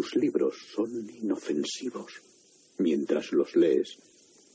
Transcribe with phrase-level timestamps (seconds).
[0.00, 2.22] tus libros son inofensivos.
[2.78, 3.98] Mientras los lees,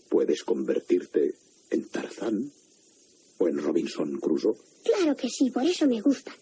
[0.10, 1.36] puedes convertirte
[1.70, 2.52] en Tarzán
[3.38, 4.58] o en Robinson Crusoe.
[4.84, 6.34] Claro que sí, por eso me gustan.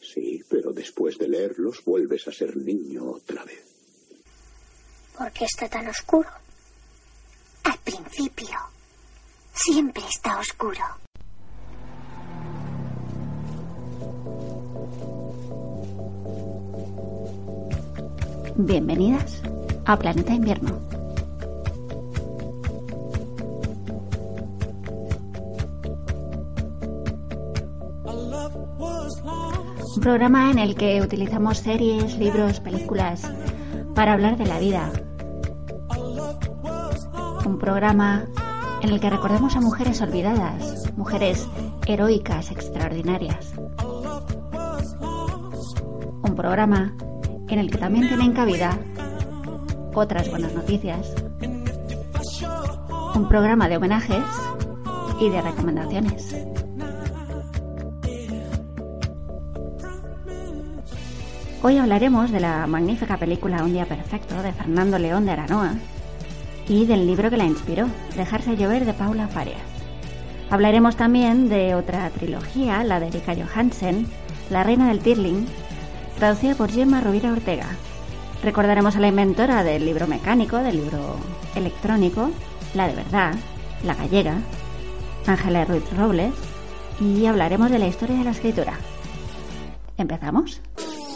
[0.00, 3.62] Sí, pero después de leerlos vuelves a ser niño otra vez.
[5.16, 6.28] ¿Por qué está tan oscuro?
[7.62, 8.58] Al principio,
[9.54, 10.82] siempre está oscuro.
[18.64, 19.42] Bienvenidas
[19.86, 20.78] a Planeta Invierno.
[29.96, 33.28] Un programa en el que utilizamos series, libros, películas
[33.96, 34.92] para hablar de la vida.
[37.44, 38.26] Un programa
[38.80, 41.48] en el que recordemos a mujeres olvidadas, mujeres
[41.84, 43.54] heroicas, extraordinarias.
[46.22, 46.94] Un programa
[47.52, 48.78] en el que también tienen cabida
[49.94, 51.14] otras buenas noticias.
[53.14, 54.24] Un programa de homenajes
[55.20, 56.34] y de recomendaciones.
[61.62, 65.74] Hoy hablaremos de la magnífica película Un día perfecto de Fernando León de Aranoa
[66.66, 69.60] y del libro que la inspiró, Dejarse llover de Paula Farias.
[70.48, 74.06] Hablaremos también de otra trilogía, la de Erika Johansen,
[74.50, 75.46] La reina del Tirling,
[76.18, 77.68] traducida por Gemma Rovira Ortega.
[78.42, 81.16] Recordaremos a la inventora del libro mecánico, del libro
[81.54, 82.30] electrónico,
[82.74, 83.34] la de verdad,
[83.84, 84.38] la gallega,
[85.26, 86.32] Ángela Ruiz Robles,
[87.00, 88.78] y hablaremos de la historia de la escritura.
[89.96, 90.60] ¿Empezamos?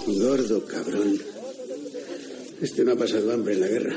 [0.07, 1.19] Gordo cabrón.
[2.61, 3.97] Este no ha pasado hambre en la guerra.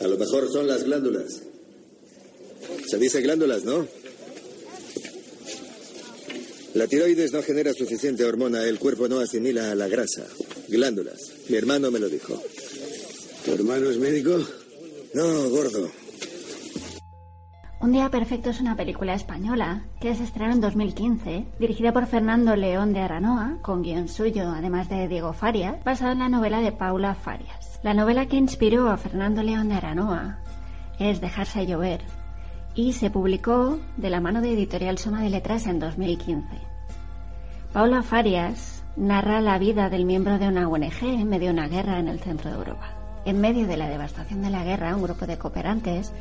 [0.00, 1.42] A lo mejor son las glándulas.
[2.86, 3.86] Se dice glándulas, ¿no?
[6.74, 10.24] La tiroides no genera suficiente hormona, el cuerpo no asimila la grasa.
[10.68, 11.32] Glándulas.
[11.48, 12.34] Mi hermano me lo dijo.
[13.44, 14.38] ¿Tu hermano es médico?
[15.14, 15.88] No, gordo.
[17.80, 22.56] Un día perfecto es una película española que se estrenó en 2015, dirigida por Fernando
[22.56, 26.72] León de Aranoa, con guion suyo, además de Diego Farias, basada en la novela de
[26.72, 27.78] Paula Farias.
[27.84, 30.40] La novela que inspiró a Fernando León de Aranoa
[30.98, 32.00] es Dejarse llover
[32.74, 36.73] y se publicó de la mano de Editorial Soma de Letras en 2015.
[37.74, 41.98] Paula Farias narra la vida del miembro de una ONG en medio de una guerra
[41.98, 42.94] en el centro de Europa.
[43.24, 46.12] En medio de la devastación de la guerra, un grupo de cooperantes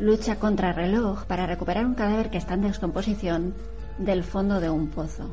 [0.00, 3.54] lucha contra reloj para recuperar un cadáver que está en descomposición
[3.98, 5.32] del fondo de un pozo.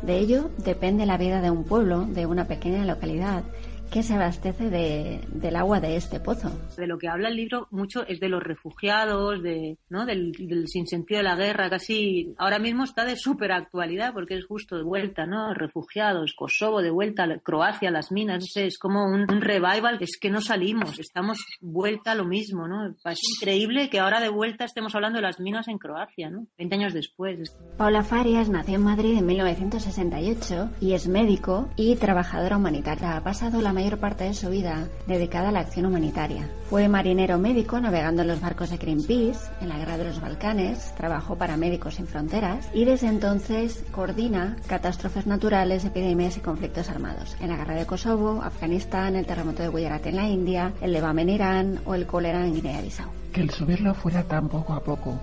[0.00, 3.42] De ello depende la vida de un pueblo, de una pequeña localidad,
[3.90, 6.50] que se abastece de, del agua de este pozo.
[6.76, 10.06] De lo que habla el libro mucho es de los refugiados, de, ¿no?
[10.06, 14.46] del, del sinsentido de la guerra, casi ahora mismo está de súper actualidad porque es
[14.46, 15.54] justo de vuelta, ¿no?
[15.54, 20.40] Refugiados, Kosovo de vuelta, Croacia, las minas, es como un, un revival, es que no
[20.40, 22.94] salimos, estamos vuelta a lo mismo, ¿no?
[23.04, 26.46] Es increíble que ahora de vuelta estemos hablando de las minas en Croacia, ¿no?
[26.58, 27.56] 20 años después.
[27.76, 33.16] Paula Farias nació en Madrid en 1968 y es médico y trabajadora humanitaria.
[33.16, 36.46] Ha pasado la mayor parte de su vida dedicada a la acción humanitaria.
[36.68, 40.94] Fue marinero médico navegando en los barcos de Greenpeace en la guerra de los Balcanes,
[40.96, 47.38] trabajó para Médicos Sin Fronteras y desde entonces coordina catástrofes naturales, epidemias y conflictos armados
[47.40, 51.22] en la guerra de Kosovo, Afganistán, el terremoto de Gujarat en la India, el Levame
[51.22, 53.08] en Irán o el cólera en Guinea-Bissau.
[53.32, 55.18] Que el subirlo fuera tan poco a poco,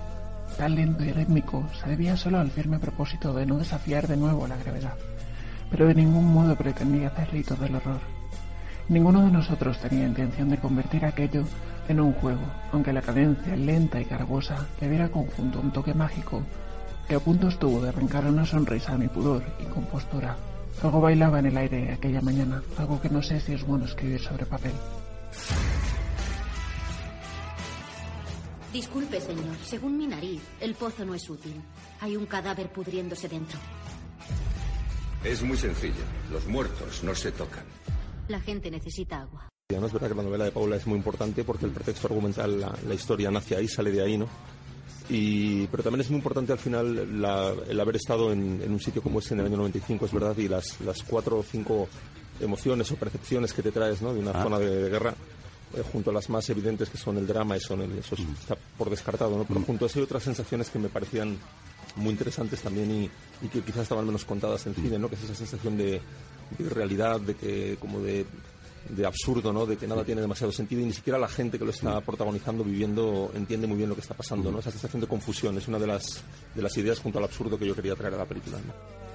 [0.56, 4.48] tan lento y rítmico, se debía solo al firme propósito de no desafiar de nuevo
[4.48, 4.94] la gravedad,
[5.70, 8.17] pero de ningún modo pretendía hacer rito del horror.
[8.88, 11.44] Ninguno de nosotros tenía intención de convertir aquello
[11.88, 12.40] en un juego,
[12.72, 16.42] aunque la cadencia lenta y cargosa le diera conjunto un toque mágico
[17.08, 20.36] que a punto estuvo de arrancar una sonrisa a mi pudor y compostura.
[20.82, 24.20] Algo bailaba en el aire aquella mañana, algo que no sé si es bueno escribir
[24.20, 24.72] sobre papel.
[28.72, 29.56] Disculpe, señor.
[29.64, 31.54] Según mi nariz, el pozo no es útil.
[32.00, 33.58] Hay un cadáver pudriéndose dentro.
[35.24, 36.04] Es muy sencillo.
[36.30, 37.64] Los muertos no se tocan.
[38.28, 39.48] La gente necesita agua.
[39.70, 42.60] No es verdad que la novela de Paula es muy importante porque el pretexto argumental,
[42.60, 44.26] la, la historia nace ahí, sale de ahí, ¿no?
[45.10, 48.80] Y, pero también es muy importante al final la, el haber estado en, en, un
[48.80, 51.88] sitio como ese en el año 95, es verdad, y las, las cuatro o cinco
[52.40, 54.12] emociones o percepciones que te traes ¿no?
[54.12, 54.42] de una ah.
[54.42, 55.14] zona de, de guerra,
[55.74, 58.34] eh, junto a las más evidentes que son el drama, y son el, eso mm.
[58.40, 59.44] está por descartado, ¿no?
[59.44, 59.64] pero mm.
[59.64, 61.38] junto a eso hay otras sensaciones que me parecían
[61.96, 63.10] muy interesantes también y,
[63.42, 65.08] y que quizás estaban menos contadas en cine, ¿no?
[65.08, 66.00] que es esa sensación de,
[66.56, 68.24] de realidad, de que como de,
[68.88, 69.66] de, absurdo, ¿no?
[69.66, 72.64] De que nada tiene demasiado sentido y ni siquiera la gente que lo está protagonizando,
[72.64, 74.58] viviendo, entiende muy bien lo que está pasando, ¿no?
[74.58, 76.22] Esa sensación de confusión es una de las,
[76.54, 79.08] de las ideas junto al absurdo que yo quería traer a la película, ¿no?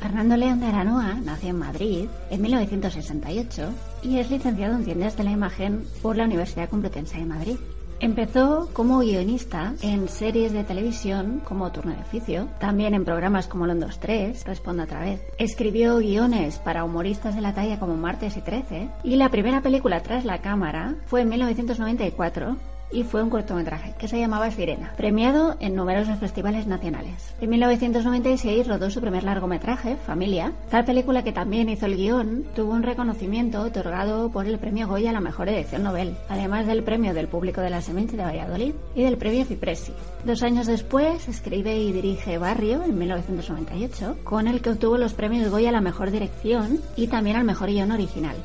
[0.00, 5.24] Fernando León de Aranoa nació en Madrid en 1968 y es licenciado en Ciencias de
[5.24, 7.56] la Imagen por la Universidad Complutense de Madrid.
[7.98, 13.66] Empezó como guionista en series de televisión como Turno de Oficio, también en programas como
[13.66, 15.22] Londres 3, Responde otra vez.
[15.38, 20.02] Escribió guiones para humoristas de la talla como Martes y 13 y la primera película
[20.02, 22.56] tras la cámara fue en 1994
[22.90, 27.34] y fue un cortometraje que se llamaba Sirena, premiado en numerosos festivales nacionales.
[27.40, 30.52] En 1996 rodó su primer largometraje, Familia.
[30.70, 35.10] Tal película que también hizo el guion tuvo un reconocimiento otorgado por el premio Goya
[35.10, 38.74] a la mejor edición novel, además del premio del público de la Semente de Valladolid
[38.94, 39.92] y del premio Fipresi.
[40.24, 45.50] Dos años después escribe y dirige Barrio en 1998, con el que obtuvo los premios
[45.50, 48.36] Goya a la mejor dirección y también al mejor guion original.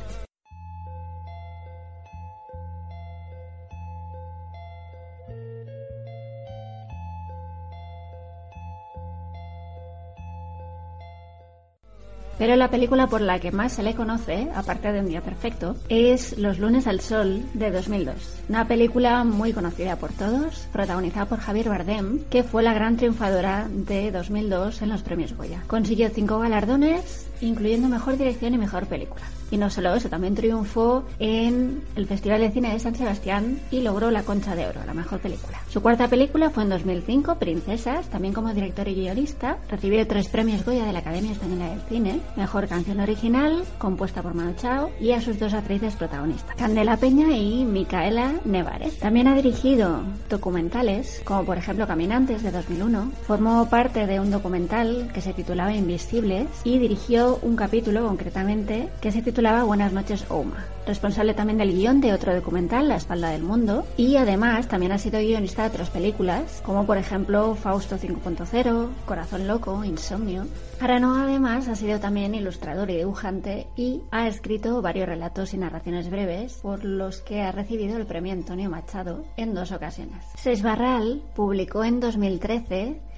[12.41, 15.75] Pero la película por la que más se le conoce, aparte de Un Día Perfecto,
[15.89, 18.15] es Los lunes al sol de 2002.
[18.49, 23.67] Una película muy conocida por todos, protagonizada por Javier Bardem, que fue la gran triunfadora
[23.69, 25.61] de 2002 en los premios Goya.
[25.67, 29.23] Consiguió cinco galardones, incluyendo Mejor Dirección y Mejor Película.
[29.51, 33.81] Y no solo eso, también triunfó en el Festival de Cine de San Sebastián y
[33.81, 35.59] logró la Concha de Oro, la mejor película.
[35.69, 39.57] Su cuarta película fue en 2005, Princesas, también como director y guionista.
[39.69, 44.33] Recibió tres premios Goya de la Academia Española del Cine, Mejor Canción Original, compuesta por
[44.33, 48.99] Manu Chao, y a sus dos actrices protagonistas, Candela Peña y Micaela Nevares.
[48.99, 53.11] También ha dirigido documentales, como por ejemplo Caminantes de 2001.
[53.27, 59.11] Formó parte de un documental que se titulaba Invisibles y dirigió un capítulo concretamente que
[59.11, 60.65] se titulaba Buenas noches Oma.
[60.85, 64.97] Responsable también del guion de otro documental, La espalda del mundo, y además también ha
[64.97, 70.47] sido guionista de otras películas, como por ejemplo Fausto 5.0, Corazón Loco, Insomnio.
[70.79, 76.09] Arano además ha sido también ilustrador y dibujante y ha escrito varios relatos y narraciones
[76.09, 80.25] breves por los que ha recibido el premio Antonio Machado en dos ocasiones.
[80.35, 83.10] Seis Barral publicó en 2013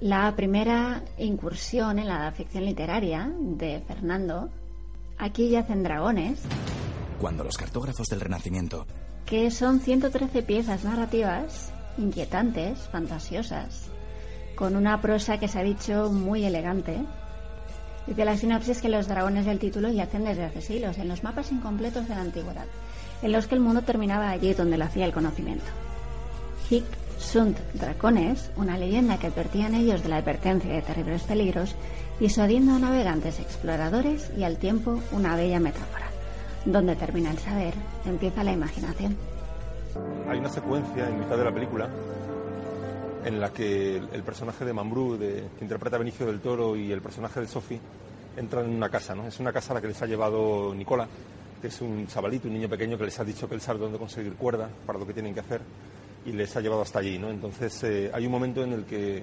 [0.00, 4.50] la primera incursión en la ficción literaria de Fernando,
[5.18, 6.38] Aquí yacen dragones.
[7.20, 8.86] Cuando los cartógrafos del Renacimiento.
[9.26, 13.88] Que son 113 piezas narrativas inquietantes, fantasiosas,
[14.54, 16.98] con una prosa que se ha dicho muy elegante.
[18.06, 21.50] Dice la sinopsis que los dragones del título yacen desde hace siglos en los mapas
[21.50, 22.66] incompletos de la antigüedad,
[23.20, 25.66] en los que el mundo terminaba allí donde lo hacía el conocimiento.
[26.70, 26.84] Hic
[27.18, 31.74] sunt dracones, una leyenda que advertía en ellos de la advertencia de terribles peligros,
[32.20, 36.06] disuadiendo a navegantes exploradores y al tiempo una bella metáfora.
[36.64, 37.74] Donde termina el saber,
[38.06, 39.16] empieza la imaginación.
[40.28, 41.88] Hay una secuencia en mitad de la película
[43.24, 47.40] en la que el personaje de Mambrú, que interpreta Benicio del Toro, y el personaje
[47.40, 47.80] de Sophie
[48.36, 49.26] entran en una casa, ¿no?
[49.26, 51.08] Es una casa a la que les ha llevado Nicola,
[51.60, 53.98] que es un chavalito, un niño pequeño que les ha dicho que él sabe dónde
[53.98, 55.60] conseguir cuerda para lo que tienen que hacer
[56.24, 57.30] y les ha llevado hasta allí, ¿no?
[57.30, 59.22] Entonces eh, hay un momento en el que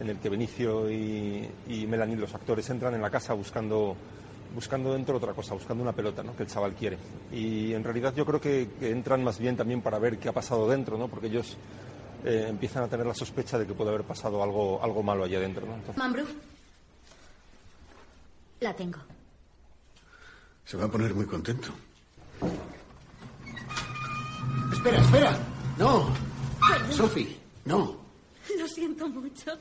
[0.00, 3.94] en el que Benicio y, y, Melanie, los actores, entran en la casa buscando
[4.54, 6.34] buscando dentro otra cosa, buscando una pelota, ¿no?
[6.34, 6.98] Que el chaval quiere.
[7.32, 10.68] Y en realidad yo creo que, entran más bien también para ver qué ha pasado
[10.68, 11.08] dentro, ¿no?
[11.08, 11.56] Porque ellos
[12.24, 15.40] eh, empiezan a tener la sospecha de que puede haber pasado algo, algo malo allá
[15.40, 15.76] dentro, ¿no?
[18.60, 18.98] La tengo.
[20.64, 21.70] Se va a poner muy contento.
[24.72, 25.38] Espera, espera.
[25.78, 26.29] No.
[26.90, 27.96] Sophie, no.
[28.58, 29.52] Lo siento mucho.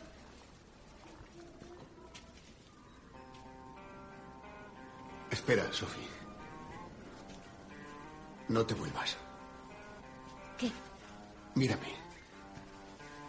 [5.32, 6.08] Espera, Sophie.
[8.48, 9.16] No te vuelvas.
[10.58, 10.72] ¿Qué?
[11.56, 11.94] Mírame.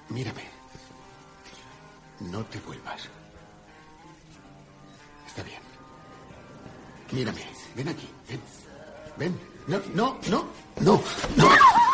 [0.08, 0.44] Mírame.
[2.20, 3.08] No te vuelvas.
[5.26, 5.60] Está bien.
[7.12, 7.44] Mírame.
[7.76, 8.08] Ven aquí.
[8.28, 8.40] Ven.
[9.16, 9.40] Ven.
[9.66, 10.46] No, no, no.
[10.80, 11.02] No,
[11.36, 11.89] no.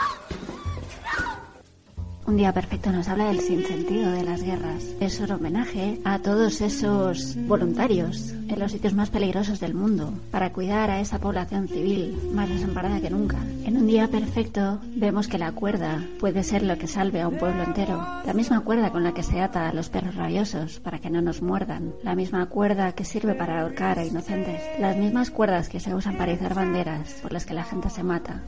[2.27, 4.85] Un día perfecto nos habla del sinsentido de las guerras.
[4.99, 10.53] Es un homenaje a todos esos voluntarios en los sitios más peligrosos del mundo para
[10.53, 13.39] cuidar a esa población civil más desamparada que nunca.
[13.65, 17.39] En un día perfecto vemos que la cuerda puede ser lo que salve a un
[17.39, 18.05] pueblo entero.
[18.27, 21.23] La misma cuerda con la que se ata a los perros rabiosos para que no
[21.23, 21.95] nos muerdan.
[22.03, 24.61] La misma cuerda que sirve para ahorcar a inocentes.
[24.81, 28.03] Las mismas cuerdas que se usan para izar banderas por las que la gente se
[28.03, 28.43] mata.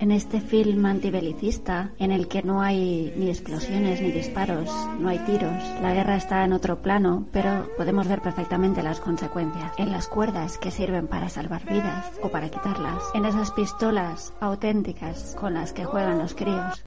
[0.00, 5.18] En este film antibelicista, en el que no hay ni explosiones ni disparos, no hay
[5.26, 9.74] tiros, la guerra está en otro plano, pero podemos ver perfectamente las consecuencias.
[9.76, 13.02] En las cuerdas que sirven para salvar vidas o para quitarlas.
[13.12, 16.82] En esas pistolas auténticas con las que juegan los críos.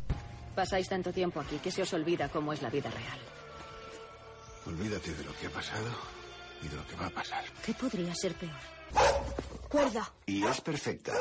[0.55, 3.19] Pasáis tanto tiempo aquí que se os olvida cómo es la vida real.
[4.65, 5.91] Olvídate de lo que ha pasado
[6.63, 7.43] y de lo que va a pasar.
[7.63, 9.42] ¿Qué podría ser peor?
[9.73, 10.13] Cuerda.
[10.27, 11.13] Y es perfecta.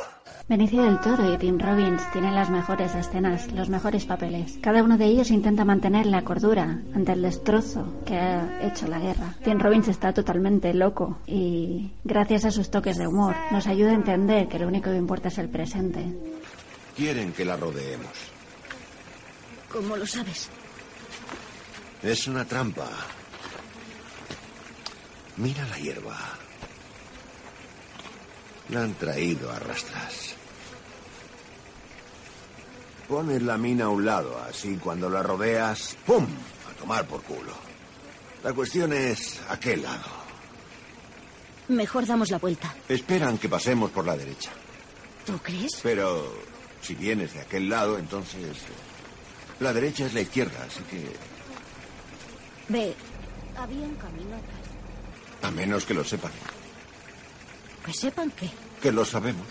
[0.46, 4.58] Benicio del Toro y Tim Robbins tienen las mejores escenas, los mejores papeles.
[4.60, 8.98] Cada uno de ellos intenta mantener la cordura ante el destrozo que ha hecho la
[8.98, 9.34] guerra.
[9.42, 13.94] Tim Robbins está totalmente loco y, gracias a sus toques de humor, nos ayuda a
[13.94, 16.04] entender que lo único que importa es el presente.
[16.94, 18.12] Quieren que la rodeemos.
[19.72, 20.50] ¿Cómo lo sabes?
[22.02, 22.86] Es una trampa.
[25.38, 26.18] Mira la hierba.
[28.68, 30.34] La han traído a rastras.
[33.08, 36.26] Pones la mina a un lado, así cuando la rodeas, ¡pum!
[36.70, 37.52] A tomar por culo.
[38.42, 40.22] La cuestión es a qué lado.
[41.68, 42.74] Mejor damos la vuelta.
[42.88, 44.50] Esperan que pasemos por la derecha.
[45.26, 45.78] ¿Tú crees?
[45.82, 46.32] Pero
[46.80, 48.56] si vienes de aquel lado, entonces...
[49.60, 51.04] La derecha es la izquierda, así que...
[52.68, 52.94] Ve,
[53.56, 55.42] había un camino atrás.
[55.42, 56.32] A menos que lo sepan.
[57.84, 58.50] Que sepan qué.
[58.80, 59.46] Que lo sabemos.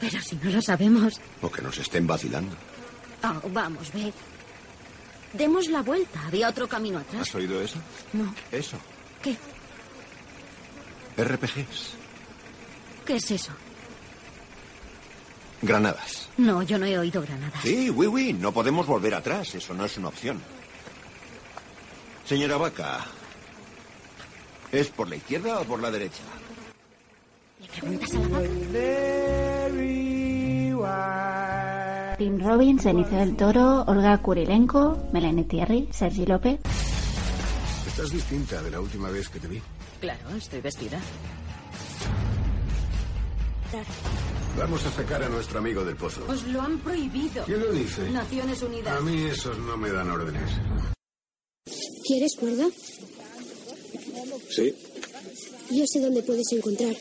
[0.00, 1.20] Pero si no lo sabemos.
[1.42, 2.56] O que nos estén vacilando.
[3.24, 4.12] Oh, vamos, ve.
[5.32, 6.20] Demos la vuelta.
[6.26, 7.22] Había otro camino atrás.
[7.22, 7.78] ¿Has oído eso?
[8.12, 8.32] No.
[8.52, 8.78] Eso.
[9.22, 9.36] ¿Qué?
[11.16, 11.94] RPGs.
[13.04, 13.52] ¿Qué es eso?
[15.60, 16.28] Granadas.
[16.36, 17.60] No, yo no he oído granadas.
[17.62, 18.32] Sí, oui, oui.
[18.32, 19.54] No podemos volver atrás.
[19.54, 20.40] Eso no es una opción.
[22.24, 23.06] Señora Vaca,
[24.70, 26.22] ¿es por la izquierda o por la derecha?
[27.60, 28.48] ¿Le preguntas a la vaca?
[32.18, 36.58] Tim Robbins, Benicio del Toro, Olga Kurilenko, Melanie Thierry, Sergi López.
[37.86, 39.62] Estás distinta de la última vez que te vi.
[40.00, 40.98] Claro, estoy vestida.
[44.56, 46.24] Vamos a sacar a nuestro amigo del pozo.
[46.28, 47.44] Os lo han prohibido.
[47.44, 48.10] ¿Quién lo dice?
[48.10, 48.96] Naciones Unidas.
[48.96, 50.50] A mí esos no me dan órdenes.
[52.06, 52.66] ¿Quieres cuerda?
[54.50, 54.74] Sí.
[55.70, 56.94] Yo sé dónde puedes encontrar.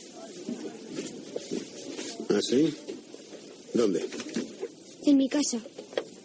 [2.29, 2.74] ¿Ah, sí?
[3.74, 4.05] ¿Dónde?
[5.05, 5.60] En mi casa.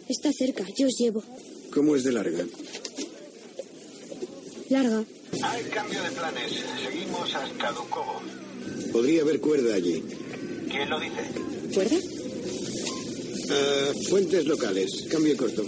[0.09, 1.23] Está cerca, yo os llevo.
[1.71, 2.45] ¿Cómo es de larga?
[4.69, 5.05] Larga.
[5.41, 6.51] Hay cambio de planes.
[6.83, 8.21] Seguimos hasta Dukovo.
[8.91, 10.03] Podría haber cuerda allí.
[10.69, 11.73] ¿Quién lo dice?
[11.73, 11.97] ¿Cuerda?
[13.49, 15.05] Ah, fuentes locales.
[15.09, 15.65] Cambio corto.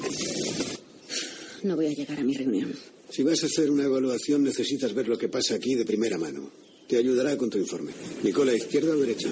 [1.63, 2.75] No voy a llegar a mi reunión.
[3.09, 6.51] Si vas a hacer una evaluación, necesitas ver lo que pasa aquí de primera mano.
[6.87, 7.91] Te ayudará con tu informe.
[8.23, 9.29] Nicola, ¿izquierda o derecha?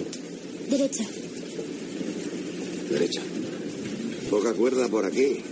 [0.73, 1.03] Derecha.
[2.89, 3.21] Derecha.
[4.31, 5.43] Poca cuerda por aquí.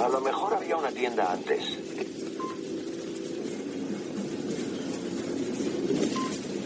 [0.00, 1.62] A lo mejor había una tienda antes.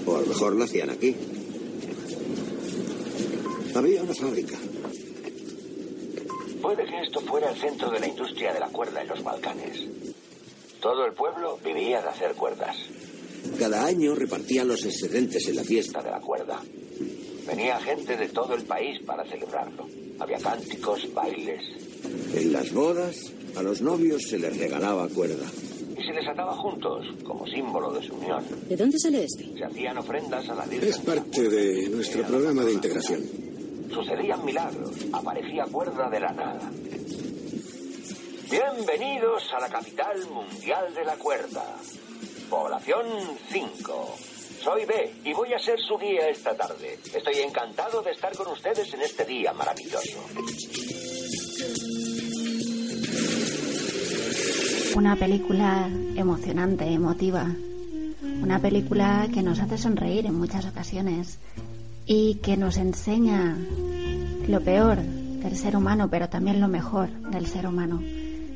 [0.07, 1.17] O a lo mejor la hacían aquí.
[3.75, 4.57] Había una fábrica.
[6.61, 9.85] Puede que esto fuera el centro de la industria de la cuerda en los Balcanes.
[10.81, 12.77] Todo el pueblo vivía de hacer cuerdas.
[13.59, 16.61] Cada año repartían los excedentes en la fiesta de la cuerda.
[17.47, 19.87] Venía gente de todo el país para celebrarlo.
[20.19, 21.63] Había cánticos, bailes.
[22.35, 25.47] En las bodas, a los novios se les regalaba cuerda.
[25.99, 28.45] Y se les ataba juntos, como símbolo de su unión.
[28.69, 29.53] ¿De dónde sale este?
[29.57, 30.89] Se hacían ofrendas a la Virgen.
[30.89, 33.23] Es parte de nuestro programa de integración.
[33.93, 34.97] Sucedían milagros.
[35.13, 36.71] Aparecía cuerda de la nada.
[38.51, 41.65] Bienvenidos a la capital mundial de la cuerda.
[42.53, 43.07] Población
[43.49, 44.15] 5.
[44.63, 46.99] Soy B y voy a ser su guía esta tarde.
[47.03, 50.23] Estoy encantado de estar con ustedes en este día maravilloso.
[54.95, 57.47] Una película emocionante, emotiva.
[58.43, 61.39] Una película que nos hace sonreír en muchas ocasiones
[62.05, 63.57] y que nos enseña
[64.47, 68.03] lo peor del ser humano, pero también lo mejor del ser humano.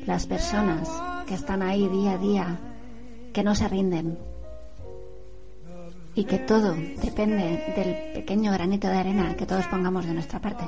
[0.05, 0.87] Las personas
[1.25, 2.59] que están ahí día a día,
[3.37, 4.17] que no se rinden.
[6.15, 10.63] Y que todo depende del pequeño granito de arena que todos pongamos de nuestra parte.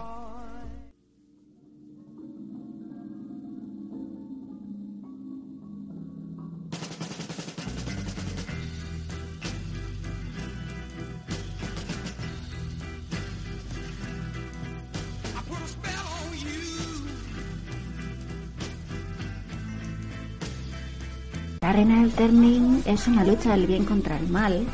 [22.20, 24.68] Turning es una lucha del bien contra el mal.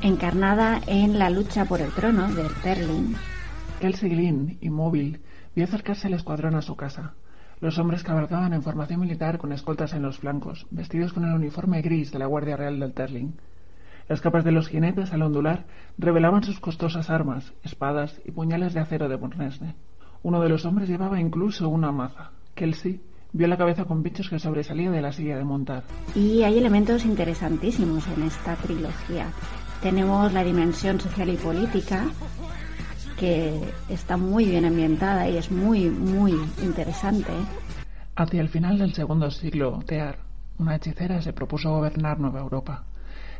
[0.00, 3.14] encarnada en la lucha por el trono de Terling.
[3.78, 5.20] Kelsey Glynn, inmóvil,
[5.54, 7.12] vio acercarse el escuadrón a su casa.
[7.60, 11.82] Los hombres cabalgaban en formación militar con escoltas en los flancos, vestidos con el uniforme
[11.82, 13.34] gris de la Guardia Real del Terling.
[14.08, 15.66] Las capas de los jinetes, al ondular,
[15.98, 19.74] revelaban sus costosas armas, espadas y puñales de acero de Bornesne.
[20.22, 22.30] Uno de los hombres llevaba incluso una maza.
[22.54, 23.02] Kelsey
[23.32, 25.84] vio la cabeza con bichos que sobresalía de la silla de montar.
[26.14, 29.26] Y hay elementos interesantísimos en esta trilogía.
[29.82, 32.06] Tenemos la dimensión social y política,
[33.18, 36.32] que está muy bien ambientada y es muy, muy
[36.62, 37.32] interesante.
[38.16, 40.18] Hacia el final del segundo siglo, Tear,
[40.58, 42.84] una hechicera, se propuso gobernar Nueva Europa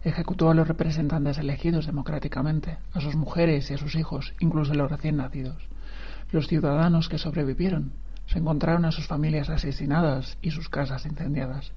[0.05, 4.77] ejecutó a los representantes elegidos democráticamente, a sus mujeres y a sus hijos, incluso a
[4.77, 5.69] los recién nacidos.
[6.33, 7.93] Los ciudadanos que sobrevivieron
[8.31, 11.73] se encontraron a sus familias asesinadas y sus casas incendiadas.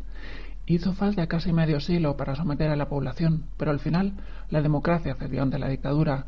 [0.68, 4.14] Hizo falta casi medio siglo para someter a la población, pero al final
[4.50, 6.26] la democracia cedió ante la dictadura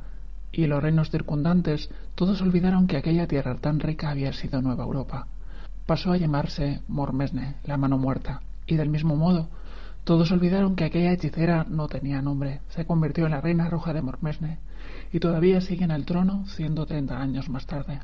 [0.52, 5.28] y los reinos circundantes todos olvidaron que aquella tierra tan rica había sido Nueva Europa.
[5.86, 9.48] Pasó a llamarse Mormesne, la mano muerta, y del mismo modo
[10.06, 14.02] todos olvidaron que aquella hechicera no tenía nombre, se convirtió en la reina roja de
[14.02, 14.60] Mormesne
[15.14, 18.00] y todavía sigue en el trono 130 años más tarde.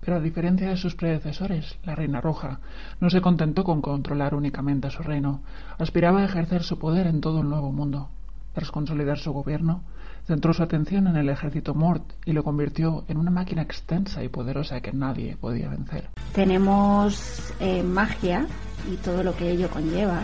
[0.00, 2.60] Pero a diferencia de sus predecesores, la reina roja
[3.00, 5.42] no se contentó con controlar únicamente su reino,
[5.78, 8.08] aspiraba a ejercer su poder en todo el nuevo mundo.
[8.54, 9.82] Tras consolidar su gobierno,
[10.26, 14.28] centró su atención en el ejército Mort y lo convirtió en una máquina extensa y
[14.28, 16.08] poderosa que nadie podía vencer.
[16.34, 18.46] Tenemos eh, magia
[18.90, 20.22] y todo lo que ello conlleva,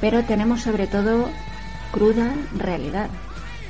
[0.00, 1.26] pero tenemos sobre todo
[1.92, 3.08] cruda realidad.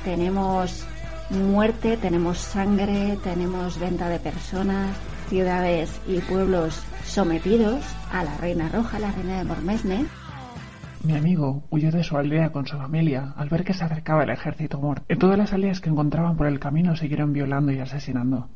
[0.03, 0.85] Tenemos
[1.29, 4.95] muerte, tenemos sangre, tenemos venta de personas,
[5.27, 10.05] ciudades y pueblos sometidos a la Reina Roja, la Reina de Mormesne.
[11.03, 14.31] Mi amigo huyó de su aldea con su familia al ver que se acercaba el
[14.31, 15.05] ejército muerto.
[15.07, 18.49] En todas las aldeas que encontraban por el camino siguieron violando y asesinando.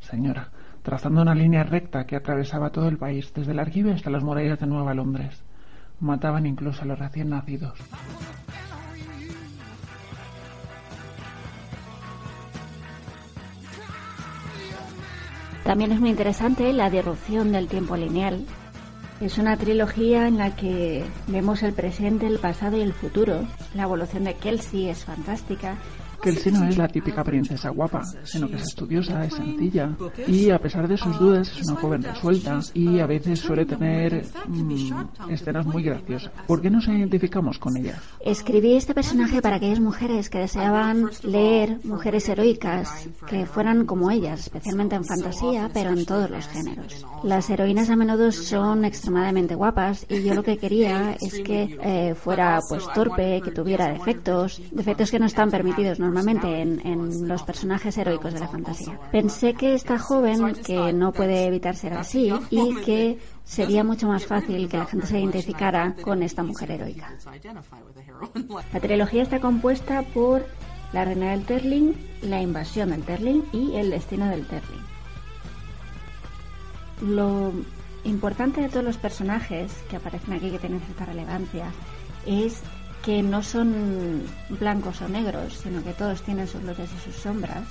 [0.00, 0.48] Señora,
[0.82, 4.58] trazando una línea recta que atravesaba todo el país, desde el Argive hasta las murallas
[4.60, 5.42] de Nueva Londres.
[6.00, 7.78] Mataban incluso a los recién nacidos.
[15.64, 18.44] También es muy interesante la disrupción del tiempo lineal.
[19.20, 23.46] Es una trilogía en la que vemos el presente, el pasado y el futuro.
[23.74, 25.76] La evolución de Kelsey es fantástica
[26.20, 30.58] Kelsey no es la típica princesa guapa, sino que es estudiosa, es sencilla y a
[30.58, 35.66] pesar de sus dudas es una joven resuelta y a veces suele tener mm, escenas
[35.66, 36.30] muy graciosas.
[36.46, 37.98] ¿Por qué nos identificamos con ella?
[38.20, 44.40] Escribí este personaje para aquellas mujeres que deseaban leer mujeres heroicas que fueran como ellas,
[44.40, 47.06] especialmente en fantasía, pero en todos los géneros.
[47.24, 52.14] Las heroínas a menudo son extremadamente guapas y yo lo que quería es que eh,
[52.14, 56.09] fuera pues torpe, que tuviera defectos, defectos que no están permitidos ¿no?
[56.10, 58.98] Normalmente en, los personajes heroicos de la fantasía.
[59.12, 64.26] Pensé que esta joven, que no puede evitar ser así, y que sería mucho más
[64.26, 67.14] fácil que la gente se identificara con esta mujer heroica.
[68.72, 70.44] La trilogía está compuesta por
[70.92, 74.84] La Reina del Terling, La Invasión del Terling y El Destino del Terling.
[77.02, 77.52] Lo
[78.04, 81.66] importante de todos los personajes que aparecen aquí, que tienen cierta relevancia,
[82.26, 82.62] es
[83.04, 87.64] que no son blancos o negros, sino que todos tienen sus luces y sus sombras.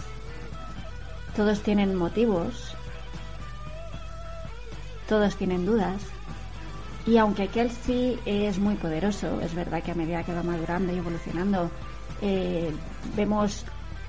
[1.36, 2.76] Todos tienen motivos.
[5.08, 6.02] Todos tienen dudas.
[7.06, 10.98] Y aunque Kelsey es muy poderoso, es verdad que a medida que va madurando y
[10.98, 11.72] evolucionando,
[12.22, 12.72] eh,
[13.16, 13.66] vemos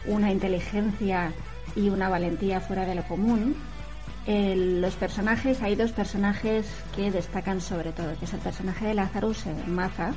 [0.07, 1.33] una inteligencia
[1.77, 3.55] y una valentía fuera de lo común.
[4.27, 9.45] los personajes, hay dos personajes que destacan sobre todo, que es el personaje de Lazarus,
[9.67, 10.13] Maza,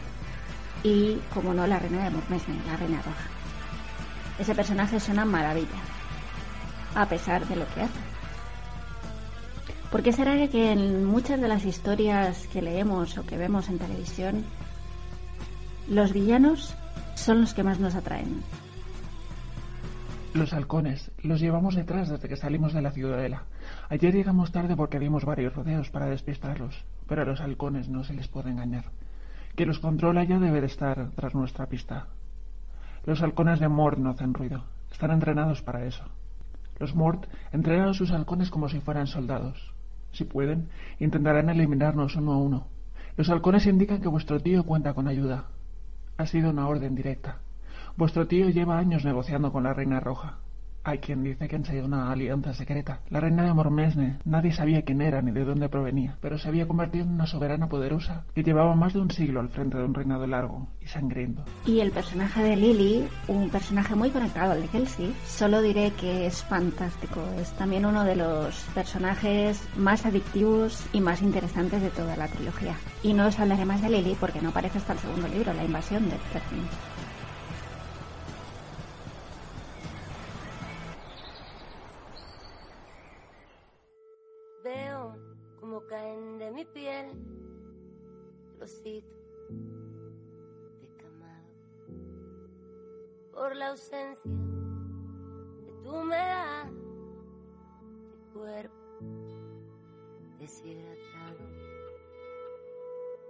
[0.84, 3.28] y, como no, la reina de Mormesne, la reina roja.
[4.38, 5.80] Ese personaje es una maravilla,
[6.96, 8.00] a pesar de lo que hace.
[9.91, 13.78] ¿Por qué será que en muchas de las historias que leemos o que vemos en
[13.78, 14.43] televisión,
[15.88, 16.76] los villanos
[17.15, 18.41] son los que más nos atraen?
[20.34, 23.43] Los halcones, los llevamos detrás desde que salimos de la ciudadela.
[23.89, 28.15] Ayer llegamos tarde porque dimos varios rodeos para despistarlos, pero a los halcones no se
[28.15, 28.86] les puede engañar.
[29.55, 32.07] Que los controla ya debe de estar tras nuestra pista.
[33.05, 34.63] Los halcones de Mort no hacen ruido.
[34.91, 36.03] Están entrenados para eso.
[36.79, 39.73] Los Mort entrenan a sus halcones como si fueran soldados.
[40.11, 42.67] Si pueden, intentarán eliminarnos uno a uno.
[43.15, 45.45] Los halcones indican que vuestro tío cuenta con ayuda.
[46.17, 47.37] Ha sido una orden directa.
[47.95, 50.39] Vuestro tío lleva años negociando con la Reina Roja.
[50.86, 53.00] Hay quien dice que han sido una alianza secreta.
[53.10, 56.67] La reina de Mormesne, nadie sabía quién era ni de dónde provenía, pero se había
[56.67, 59.93] convertido en una soberana poderosa que llevaba más de un siglo al frente de un
[59.93, 61.46] reinado largo y sangriento.
[61.65, 66.26] Y el personaje de Lily, un personaje muy conectado al de Kelsey, solo diré que
[66.26, 67.22] es fantástico.
[67.39, 72.76] Es también uno de los personajes más adictivos y más interesantes de toda la trilogía.
[73.04, 75.63] Y no os hablaré más de Lily porque no aparece hasta el segundo libro, La
[75.63, 76.92] invasión de Terfin.
[85.93, 87.06] Caen de mi piel
[88.58, 89.13] trocitos
[90.82, 91.53] de camado
[93.32, 94.32] por la ausencia
[95.62, 98.73] de tu humedad, mi cuerpo
[100.39, 101.38] deshidratado.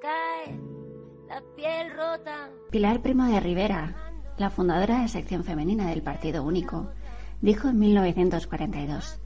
[0.01, 0.57] Cae
[1.27, 2.49] la piel rota.
[2.71, 6.91] Pilar Primo de Rivera, la fundadora de sección femenina del Partido Único,
[7.41, 9.19] dijo en 1942,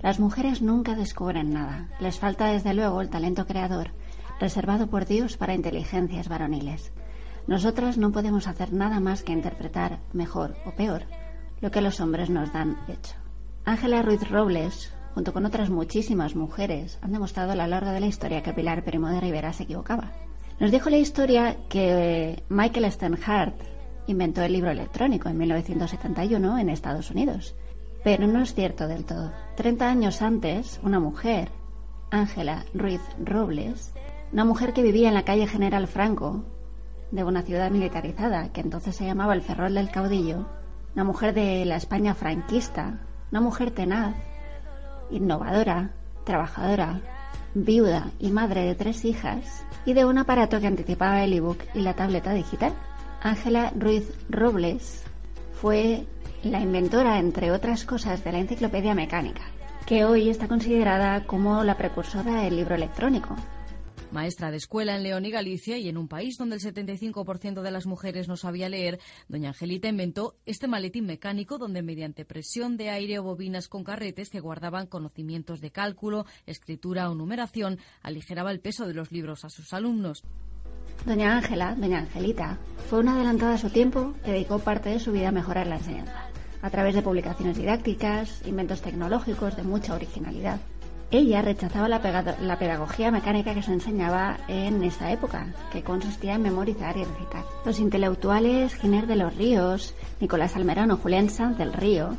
[0.00, 3.90] las mujeres nunca descubren nada, les falta desde luego el talento creador,
[4.38, 6.92] reservado por Dios para inteligencias varoniles.
[7.46, 11.04] Nosotras no podemos hacer nada más que interpretar, mejor o peor,
[11.60, 13.14] lo que los hombres nos dan hecho.
[13.64, 18.06] Ángela Ruiz Robles, junto con otras muchísimas mujeres, han demostrado a lo largo de la
[18.06, 20.12] historia que Pilar Primo de Rivera se equivocaba.
[20.58, 23.60] Nos dijo la historia que Michael Sternhardt
[24.06, 27.54] inventó el libro electrónico en 1971 en Estados Unidos.
[28.02, 29.32] Pero no es cierto del todo.
[29.56, 31.50] Treinta años antes, una mujer,
[32.10, 33.92] Ángela Ruiz Robles,
[34.32, 36.44] una mujer que vivía en la calle General Franco,
[37.10, 40.46] de una ciudad militarizada que entonces se llamaba el Ferrol del Caudillo,
[40.94, 44.14] una mujer de la España franquista, una mujer tenaz,
[45.10, 45.90] innovadora,
[46.24, 47.00] trabajadora,
[47.54, 51.80] viuda y madre de tres hijas, y de un aparato que anticipaba el ebook y
[51.80, 52.72] la tableta digital.
[53.22, 55.04] Ángela Ruiz Robles
[55.52, 56.06] fue
[56.42, 59.42] la inventora, entre otras cosas, de la enciclopedia mecánica,
[59.86, 63.36] que hoy está considerada como la precursora del libro electrónico.
[64.10, 67.70] Maestra de escuela en León y Galicia y en un país donde el 75% de
[67.70, 68.98] las mujeres no sabía leer,
[69.28, 74.30] doña Angelita inventó este maletín mecánico donde mediante presión de aire o bobinas con carretes
[74.30, 79.50] que guardaban conocimientos de cálculo, escritura o numeración, aligeraba el peso de los libros a
[79.50, 80.24] sus alumnos.
[81.06, 85.12] Doña Ángela, doña Angelita, fue una adelantada a su tiempo que dedicó parte de su
[85.12, 86.28] vida a mejorar la enseñanza,
[86.62, 90.60] a través de publicaciones didácticas, inventos tecnológicos de mucha originalidad.
[91.12, 96.96] Ella rechazaba la, pedagogía mecánica que se enseñaba en esa época, que consistía en memorizar
[96.96, 97.42] y recitar.
[97.64, 102.16] Los intelectuales Giner de los Ríos, Nicolás Almerón o Julián Sanz del Río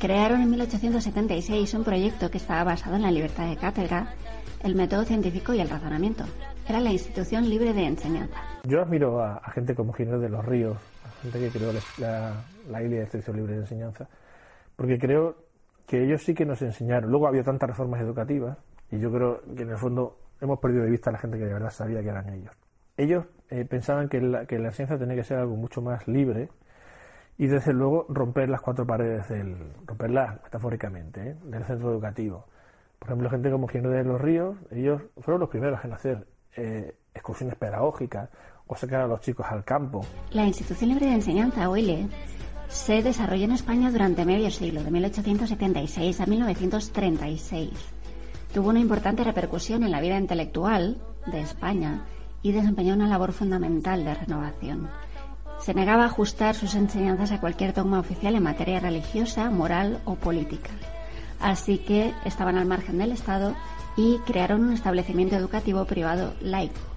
[0.00, 4.12] crearon en 1876 un proyecto que estaba basado en la libertad de cátedra,
[4.64, 6.24] el método científico y el razonamiento.
[6.68, 8.42] Era la institución libre de enseñanza.
[8.64, 10.78] Yo admiro a, a gente como Giner de los Ríos,
[11.22, 14.08] gente que creó la, la, ILE de Institución Libre de Enseñanza,
[14.76, 15.36] porque creo
[15.86, 17.10] que ellos sí que nos enseñaron.
[17.10, 18.58] Luego había tantas reformas educativas
[18.90, 21.44] y yo creo que en el fondo hemos perdido de vista a la gente que
[21.44, 22.52] de verdad sabía que eran ellos.
[22.96, 26.50] Ellos eh, pensaban que la, que la enseñanza tenía que ser algo mucho más libre
[27.38, 29.56] y desde luego romper las cuatro paredes del
[29.86, 31.36] romperlas metafóricamente ¿eh?
[31.44, 32.46] del centro educativo.
[32.98, 36.94] Por ejemplo, gente como Gino de los Ríos, ellos fueron los primeros en hacer eh,
[37.14, 38.30] excursiones pedagógicas
[38.72, 40.04] o sacar a los chicos al campo.
[40.32, 42.08] La Institución Libre de Enseñanza, OILE,
[42.68, 47.70] se desarrolló en España durante medio siglo, de 1876 a 1936.
[48.52, 52.04] Tuvo una importante repercusión en la vida intelectual de España
[52.42, 54.88] y desempeñó una labor fundamental de renovación.
[55.60, 60.16] Se negaba a ajustar sus enseñanzas a cualquier dogma oficial en materia religiosa, moral o
[60.16, 60.70] política.
[61.40, 63.54] Así que estaban al margen del Estado
[63.96, 66.91] y crearon un establecimiento educativo privado laico.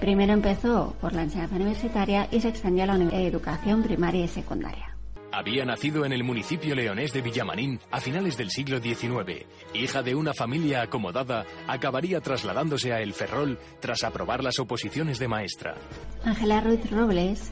[0.00, 4.96] Primero empezó por la enseñanza universitaria y se extendió a la educación primaria y secundaria.
[5.34, 9.46] Había nacido en el municipio leonés de Villamarín a finales del siglo XIX.
[9.72, 15.28] Hija de una familia acomodada, acabaría trasladándose a El Ferrol tras aprobar las oposiciones de
[15.28, 15.74] maestra.
[16.22, 17.50] Ángela Ruiz Robles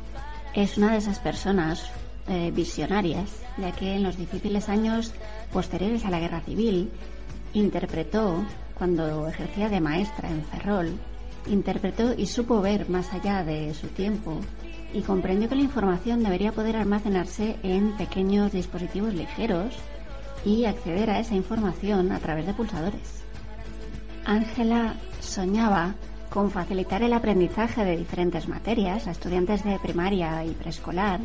[0.54, 1.90] es una de esas personas
[2.28, 5.14] eh, visionarias, ya que en los difíciles años
[5.50, 6.90] posteriores a la guerra civil
[7.54, 10.92] interpretó, cuando ejercía de maestra en Ferrol,
[11.46, 14.40] interpretó y supo ver más allá de su tiempo
[14.92, 19.74] y comprendió que la información debería poder almacenarse en pequeños dispositivos ligeros
[20.44, 23.24] y acceder a esa información a través de pulsadores.
[24.24, 25.94] Ángela soñaba
[26.28, 31.20] con facilitar el aprendizaje de diferentes materias a estudiantes de primaria y preescolar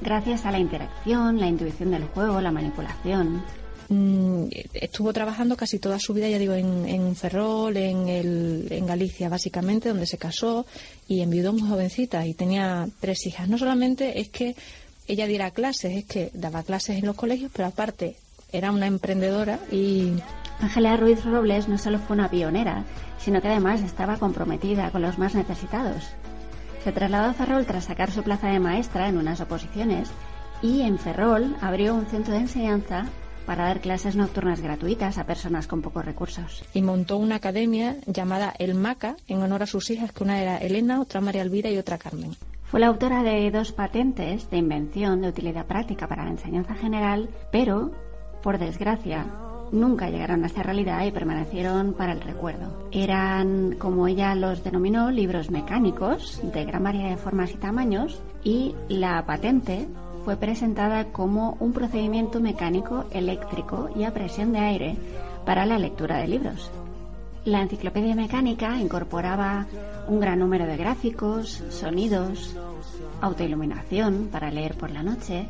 [0.00, 3.42] gracias a la interacción, la intuición del juego, la manipulación.
[3.88, 9.28] Mm, estuvo trabajando casi toda su vida, ya digo, en, Ferrol, en, el, en Galicia,
[9.28, 10.66] básicamente, donde se casó
[11.06, 13.48] y enviudó muy jovencita y tenía tres hijas.
[13.48, 14.56] No solamente es que
[15.06, 18.16] ella diera clases es que daba clases en los colegios, pero aparte
[18.52, 20.14] era una emprendedora y...
[20.58, 22.86] Ángela Ruiz Robles no solo fue una pionera,
[23.18, 26.04] sino que además estaba comprometida con los más necesitados.
[26.82, 30.08] Se trasladó a Ferrol tras sacar su plaza de maestra en unas oposiciones
[30.62, 33.04] y en Ferrol abrió un centro de enseñanza
[33.46, 36.64] para dar clases nocturnas gratuitas a personas con pocos recursos.
[36.74, 40.58] Y montó una academia llamada El Maca en honor a sus hijas, que una era
[40.58, 42.32] Elena, otra María Elvira y otra Carmen.
[42.64, 47.30] Fue la autora de dos patentes de invención de utilidad práctica para la enseñanza general,
[47.52, 47.92] pero,
[48.42, 49.24] por desgracia,
[49.70, 52.88] nunca llegaron a ser realidad y permanecieron para el recuerdo.
[52.92, 58.74] Eran, como ella los denominó, libros mecánicos de gran variedad de formas y tamaños y
[58.88, 59.86] la patente
[60.26, 64.96] fue presentada como un procedimiento mecánico eléctrico y a presión de aire
[65.44, 66.68] para la lectura de libros.
[67.44, 69.66] La enciclopedia mecánica incorporaba
[70.08, 72.56] un gran número de gráficos, sonidos,
[73.20, 75.46] autoiluminación para leer por la noche,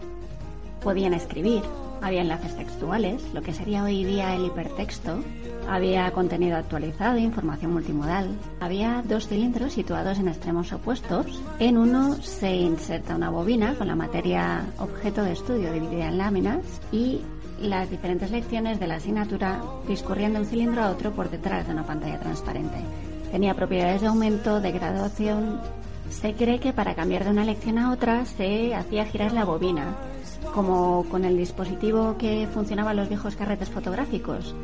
[0.83, 1.63] podían escribir,
[2.03, 5.23] había enlaces textuales, lo que sería hoy día el hipertexto,
[5.69, 11.43] había contenido actualizado, información multimodal, había dos cilindros situados en extremos opuestos.
[11.59, 16.61] En uno se inserta una bobina con la materia objeto de estudio dividida en láminas
[16.93, 17.21] y
[17.61, 21.73] las diferentes lecciones de la asignatura discurrían de un cilindro a otro por detrás de
[21.73, 22.77] una pantalla transparente.
[23.33, 25.61] Tenía propiedades de aumento, de graduación.
[26.11, 29.97] Se cree que para cambiar de una lección a otra se hacía girar la bobina,
[30.55, 34.55] como con el dispositivo que funcionaba en los viejos carretes fotográficos.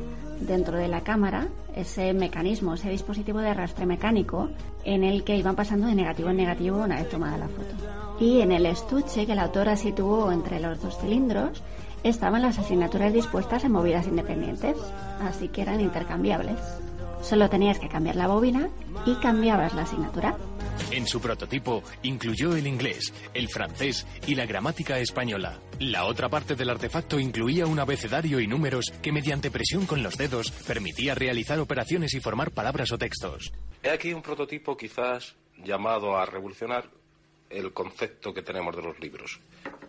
[0.40, 4.48] Dentro de la cámara, ese mecanismo, ese dispositivo de arrastre mecánico,
[4.84, 7.74] en el que iban pasando de negativo en negativo una vez tomada la foto.
[8.18, 11.62] Y en el estuche que la autora situó entre los dos cilindros,
[12.02, 14.76] estaban las asignaturas dispuestas en movidas independientes,
[15.20, 16.58] así que eran intercambiables.
[17.22, 18.68] Solo tenías que cambiar la bobina
[19.06, 20.36] y cambiabas la asignatura.
[20.90, 25.58] En su prototipo incluyó el inglés, el francés y la gramática española.
[25.78, 30.16] La otra parte del artefacto incluía un abecedario y números que mediante presión con los
[30.16, 33.52] dedos permitía realizar operaciones y formar palabras o textos.
[33.82, 36.90] He aquí un prototipo quizás llamado a revolucionar
[37.48, 39.40] el concepto que tenemos de los libros.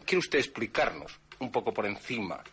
[0.05, 2.43] ¿Quiere usted explicarnos un poco por encima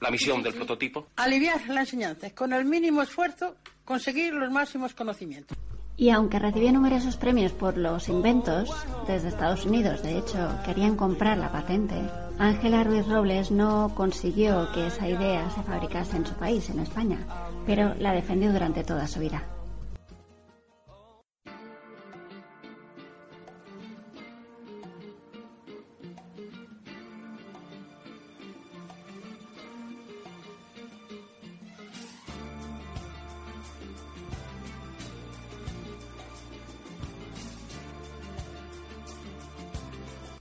[0.00, 1.08] la misión del prototipo?
[1.16, 3.56] Aliviar la enseñanza, con el mínimo esfuerzo
[3.90, 5.58] conseguir los máximos conocimientos.
[5.96, 8.70] Y aunque recibió numerosos premios por los inventos,
[9.08, 11.96] desde Estados Unidos, de hecho, querían comprar la patente,
[12.38, 17.18] Ángela Ruiz Robles no consiguió que esa idea se fabricase en su país, en España,
[17.66, 19.42] pero la defendió durante toda su vida.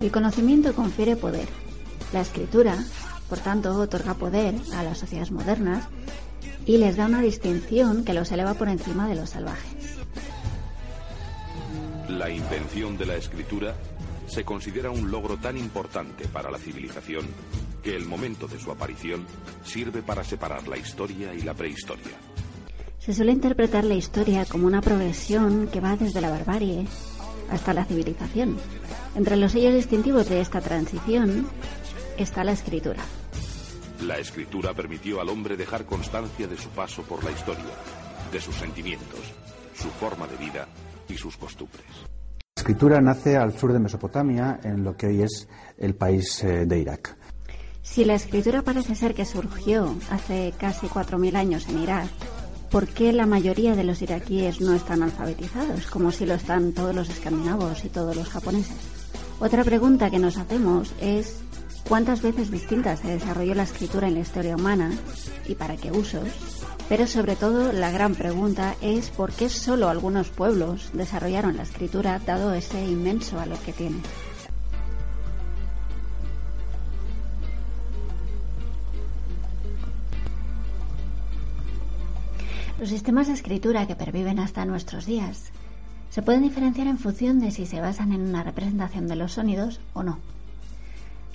[0.10, 1.48] El conocimiento confiere poder.
[2.14, 2.84] La escritura,
[3.30, 5.88] por tanto, otorga poder a las sociedades modernas
[6.66, 10.00] y les da una distinción que los eleva por encima de los salvajes.
[12.08, 13.76] La invención de la escritura
[14.26, 17.28] se considera un logro tan importante para la civilización
[17.84, 19.28] que el momento de su aparición
[19.64, 22.18] sirve para separar la historia y la prehistoria.
[22.98, 26.88] Se suele interpretar la historia como una progresión que va desde la barbarie
[27.52, 28.58] hasta la civilización.
[29.20, 31.46] Entre los sellos distintivos de esta transición
[32.18, 33.04] está la escritura.
[34.08, 37.66] La escritura permitió al hombre dejar constancia de su paso por la historia,
[38.32, 39.20] de sus sentimientos,
[39.74, 40.70] su forma de vida
[41.10, 41.84] y sus costumbres.
[42.56, 46.66] La escritura nace al sur de Mesopotamia, en lo que hoy es el país eh,
[46.66, 47.18] de Irak.
[47.82, 52.08] Si la escritura parece ser que surgió hace casi 4.000 años en Irak,
[52.72, 56.96] ¿por qué la mayoría de los iraquíes no están alfabetizados, como si lo están todos
[56.96, 58.99] los escandinavos y todos los japoneses?
[59.42, 61.40] Otra pregunta que nos hacemos es
[61.88, 64.92] cuántas veces distintas se desarrolló la escritura en la historia humana
[65.48, 66.28] y para qué usos.
[66.90, 72.20] Pero sobre todo la gran pregunta es por qué solo algunos pueblos desarrollaron la escritura
[72.20, 74.02] dado ese inmenso valor que tiene.
[82.78, 85.52] Los sistemas de escritura que perviven hasta nuestros días
[86.10, 89.80] se pueden diferenciar en función de si se basan en una representación de los sonidos
[89.94, 90.20] o no.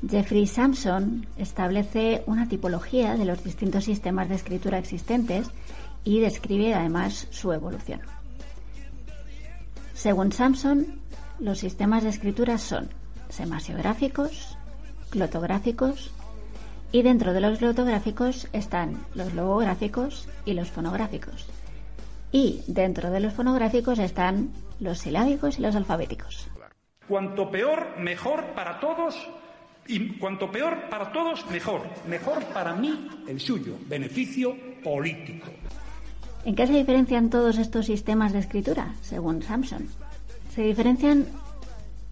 [0.09, 5.49] Jeffrey Sampson establece una tipología de los distintos sistemas de escritura existentes
[6.05, 8.01] y describe además su evolución.
[9.95, 10.87] Según Sampson,
[11.39, 12.89] los sistemas de escritura son
[13.31, 14.59] semasiográficos,
[15.11, 16.11] glotográficos
[16.93, 21.47] y dentro de los glotográficos están los logográficos y los fonográficos.
[22.31, 26.49] Y dentro de los fonográficos están los silábicos y los alfabéticos.
[27.09, 29.15] Cuanto peor, mejor para todos
[29.87, 31.83] Y cuanto peor para todos, mejor.
[32.09, 33.77] Mejor para mí, el suyo.
[33.87, 35.51] Beneficio político.
[36.45, 39.89] ¿En qué se diferencian todos estos sistemas de escritura, según Samson?
[40.55, 41.27] Se diferencian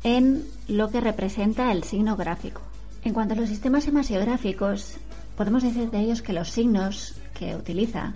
[0.05, 2.61] en lo que representa el signo gráfico.
[3.05, 4.99] En cuanto a los sistemas semasiográficos,
[5.37, 8.15] podemos decir de ellos que los signos que utiliza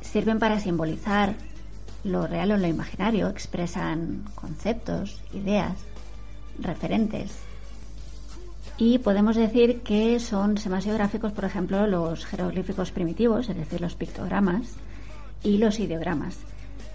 [0.00, 1.34] sirven para simbolizar
[2.04, 5.72] lo real o lo imaginario, expresan conceptos, ideas,
[6.58, 7.32] referentes.
[8.76, 14.76] Y podemos decir que son semasiográficos, por ejemplo, los jeroglíficos primitivos, es decir, los pictogramas,
[15.42, 16.36] y los ideogramas.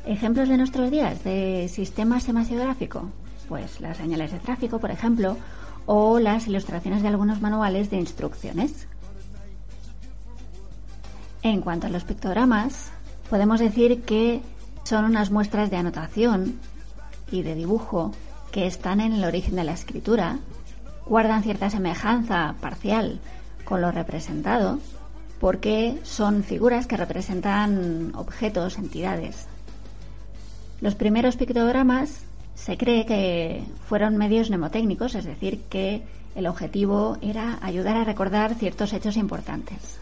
[0.06, 3.10] Ejemplos de nuestros días de sistema semasiográfico,
[3.48, 5.38] pues las señales de tráfico, por ejemplo,
[5.86, 8.88] o las ilustraciones de algunos manuales de instrucciones.
[11.42, 12.92] En cuanto a los pictogramas,
[13.30, 14.42] podemos decir que
[14.84, 16.60] son unas muestras de anotación
[17.32, 18.12] y de dibujo
[18.52, 20.38] que están en el origen de la escritura,
[21.06, 23.20] guardan cierta semejanza parcial
[23.66, 24.80] con lo representado,
[25.40, 29.48] porque son figuras que representan objetos, entidades.
[30.82, 32.24] Los primeros pictogramas
[32.56, 36.04] se cree que fueron medios mnemotécnicos, es decir, que
[36.36, 39.98] el objetivo era ayudar a recordar ciertos hechos importantes.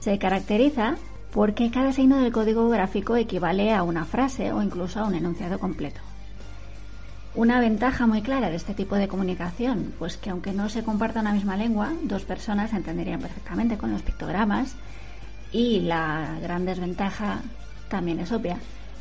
[0.00, 0.96] Se caracteriza
[1.34, 5.58] porque cada signo del código gráfico equivale a una frase o incluso a un enunciado
[5.58, 6.00] completo.
[7.34, 11.18] Una ventaja muy clara de este tipo de comunicación, pues que aunque no se comparta
[11.18, 14.76] una misma lengua, dos personas se entenderían perfectamente con los pictogramas
[15.50, 17.40] y la gran desventaja
[17.88, 18.58] también es obvia,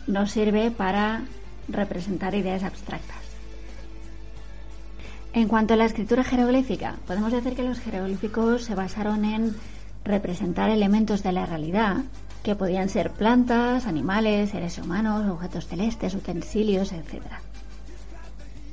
[0.07, 1.21] no sirve para
[1.67, 3.21] representar ideas abstractas.
[5.33, 9.55] En cuanto a la escritura jeroglífica, podemos decir que los jeroglíficos se basaron en
[10.05, 11.97] representar elementos de la realidad,
[12.43, 17.23] que podían ser plantas, animales, seres humanos, objetos celestes, utensilios, etc.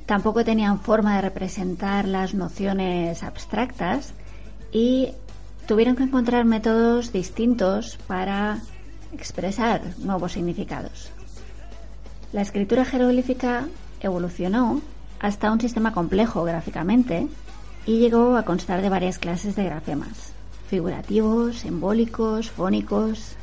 [0.05, 4.13] Tampoco tenían forma de representar las nociones abstractas
[4.73, 5.13] y
[5.67, 8.59] tuvieron que encontrar métodos distintos para
[9.13, 11.11] expresar nuevos significados.
[12.33, 13.67] La escritura jeroglífica
[14.01, 14.81] evolucionó
[15.19, 17.27] hasta un sistema complejo gráficamente
[17.85, 20.33] y llegó a constar de varias clases de grafemas
[20.71, 23.35] figurativos, simbólicos, fónicos.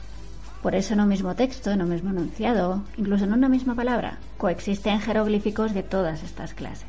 [0.62, 4.18] Por eso en un mismo texto, en un mismo enunciado, incluso en una misma palabra,
[4.38, 6.88] coexisten jeroglíficos de todas estas clases.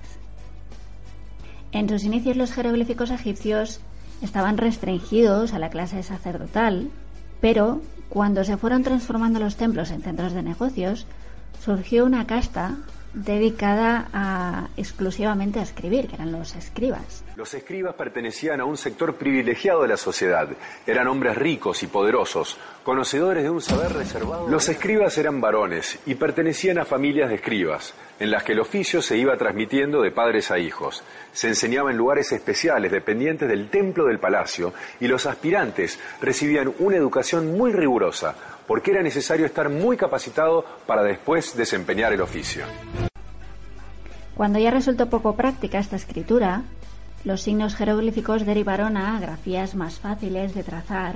[1.73, 3.81] En sus inicios los jeroglíficos egipcios
[4.21, 6.89] estaban restringidos a la clase sacerdotal,
[7.41, 11.05] pero cuando se fueron transformando los templos en centros de negocios,
[11.61, 12.77] surgió una casta
[13.13, 17.23] dedicada exclusivamente a escribir, que eran los escribas.
[17.35, 20.49] Los escribas pertenecían a un sector privilegiado de la sociedad.
[20.85, 24.47] Eran hombres ricos y poderosos, conocedores de un saber reservado.
[24.47, 29.01] Los escribas eran varones y pertenecían a familias de escribas, en las que el oficio
[29.01, 31.03] se iba transmitiendo de padres a hijos.
[31.31, 36.97] Se enseñaba en lugares especiales dependientes del templo del palacio y los aspirantes recibían una
[36.97, 38.35] educación muy rigurosa,
[38.69, 42.65] porque era necesario estar muy capacitado para después desempeñar el oficio.
[44.35, 46.61] Cuando ya resultó poco práctica esta escritura,
[47.23, 51.15] los signos jeroglíficos derivaron a grafías más fáciles de trazar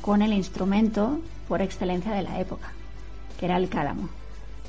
[0.00, 2.72] con el instrumento por excelencia de la época,
[3.38, 4.08] que era el cálamo.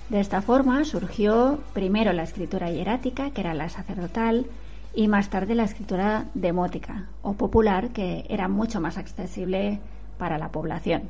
[0.09, 4.45] De esta forma surgió primero la escritura hierática, que era la sacerdotal,
[4.93, 9.79] y más tarde la escritura demótica o popular, que era mucho más accesible
[10.17, 11.09] para la población.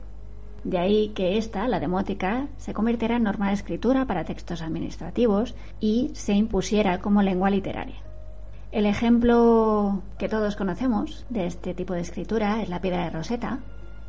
[0.65, 5.53] De ahí que esta, la demótica, se convirtiera en norma de escritura para textos administrativos
[5.79, 8.01] y se impusiera como lengua literaria.
[8.71, 13.59] El ejemplo que todos conocemos de este tipo de escritura es la piedra de Rosetta.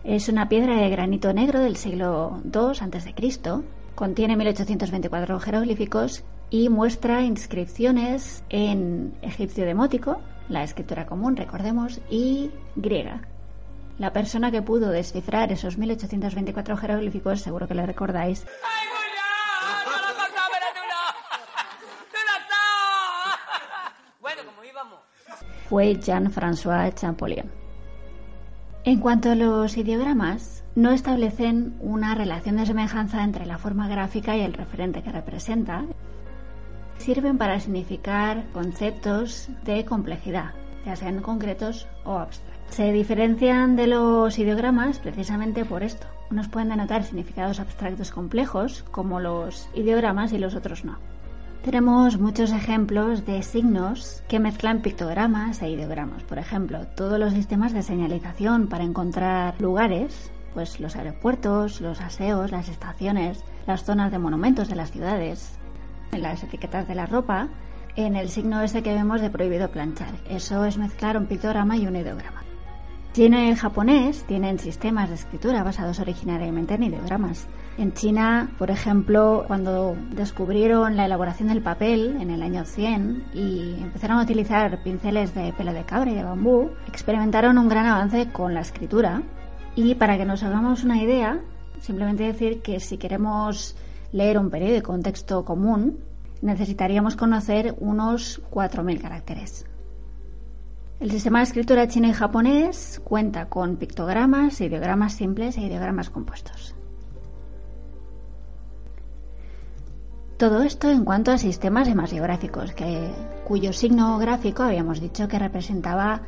[0.03, 3.14] Es una piedra de granito negro del siglo II a.C.
[3.95, 13.21] Contiene 1824 jeroglíficos y muestra inscripciones en egipcio demótico, la escritura común, recordemos, y griega,
[13.99, 18.47] la persona que pudo descifrar esos 1824 jeroglíficos, seguro que le recordáis,
[25.69, 27.51] fue Jean-François Champollion.
[28.85, 34.37] En cuanto a los ideogramas, no establecen una relación de semejanza entre la forma gráfica
[34.37, 35.85] y el referente que representa.
[36.99, 40.53] Sirven para significar conceptos de complejidad,
[40.85, 42.56] ya sean concretos o abstractos.
[42.70, 46.07] Se diferencian de los ideogramas precisamente por esto.
[46.31, 50.98] Unos pueden denotar significados abstractos complejos, como los ideogramas, y los otros no.
[51.64, 56.23] Tenemos muchos ejemplos de signos que mezclan pictogramas e ideogramas.
[56.23, 62.52] Por ejemplo, todos los sistemas de señalización para encontrar lugares, pues los aeropuertos, los aseos,
[62.52, 65.58] las estaciones, las zonas de monumentos de las ciudades,
[66.12, 67.48] las etiquetas de la ropa,
[67.96, 70.14] en el signo este que vemos de prohibido planchar.
[70.29, 72.46] Eso es mezclar un pictograma y un ideograma.
[73.17, 77.46] China y el japonés tienen sistemas de escritura basados originariamente en ideogramas.
[77.79, 83.81] En China, por ejemplo, cuando descubrieron la elaboración del papel en el año 100 y
[83.81, 88.31] empezaron a utilizar pinceles de pelo de cabra y de bambú, experimentaron un gran avance
[88.33, 89.23] con la escritura.
[89.77, 91.40] Y para que nos hagamos una idea,
[91.81, 93.79] simplemente decir que si queremos
[94.12, 96.00] leer un periódico, un texto común,
[96.42, 99.64] necesitaríamos conocer unos 4.000 caracteres.
[100.99, 106.75] El sistema de escritura chino y japonés cuenta con pictogramas, ideogramas simples e ideogramas compuestos.
[110.38, 113.11] Todo esto en cuanto a sistemas hemasiográficos, que,
[113.44, 116.23] cuyo signo gráfico habíamos dicho que representaba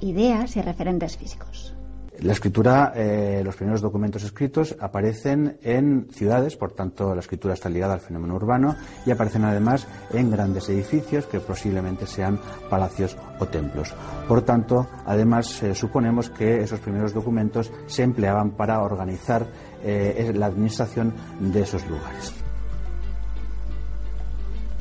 [0.00, 1.74] ideas y referentes físicos.
[2.20, 7.68] La escritura, eh, los primeros documentos escritos aparecen en ciudades, por tanto la escritura está
[7.70, 12.38] ligada al fenómeno urbano y aparecen además en grandes edificios que posiblemente sean
[12.68, 13.94] palacios o templos.
[14.28, 19.46] Por tanto, además eh, suponemos que esos primeros documentos se empleaban para organizar
[19.82, 22.34] eh, la administración de esos lugares.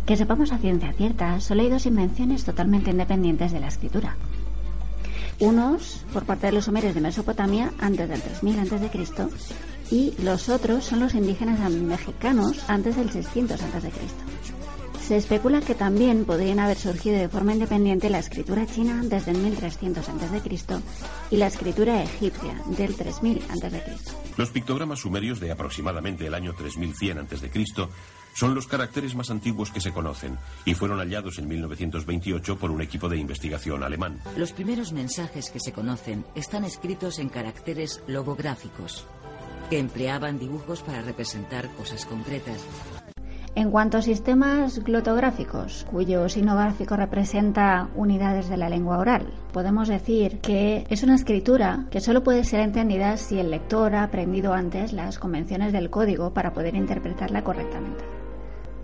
[0.06, 4.18] Que sepamos a ciencia cierta, solo hay dos invenciones totalmente independientes de la escritura.
[5.42, 9.28] Unos por parte de los sumerios de Mesopotamia antes del 3000 a.C.
[9.90, 13.92] y los otros son los indígenas mexicanos antes del 600 a.C.
[15.02, 19.40] Se especula que también podrían haber surgido de forma independiente la escritura china desde el
[19.40, 20.80] 1300 a.C.
[21.32, 23.84] y la escritura egipcia del 3000 a.C.
[24.38, 27.50] Los pictogramas sumerios de aproximadamente el año 3100 a.C
[28.34, 32.82] son los caracteres más antiguos que se conocen y fueron hallados en 1928 por un
[32.82, 34.20] equipo de investigación alemán.
[34.38, 39.06] Los primeros mensajes que se conocen están escritos en caracteres logográficos,
[39.70, 42.58] que empleaban dibujos para representar cosas concretas.
[43.54, 49.90] En cuanto a sistemas glotográficos, cuyo signo gráfico representa unidades de la lengua oral, podemos
[49.90, 54.54] decir que es una escritura que solo puede ser entendida si el lector ha aprendido
[54.54, 58.21] antes las convenciones del código para poder interpretarla correctamente.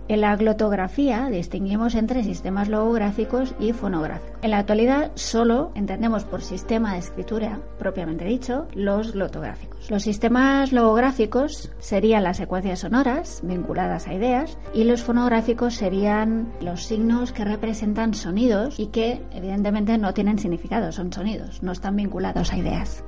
[0.08, 4.38] En la glotografía distinguimos entre sistemas logográficos y fonográficos.
[4.40, 9.90] En la actualidad solo entendemos por sistema de escritura, propiamente dicho, los glotográficos.
[9.90, 16.84] Los sistemas logográficos serían las secuencias sonoras vinculadas a ideas y los fonográficos serían los
[16.84, 22.50] signos que representan sonidos y que evidentemente no tienen significado, son sonidos, no están vinculados
[22.50, 23.04] a ideas.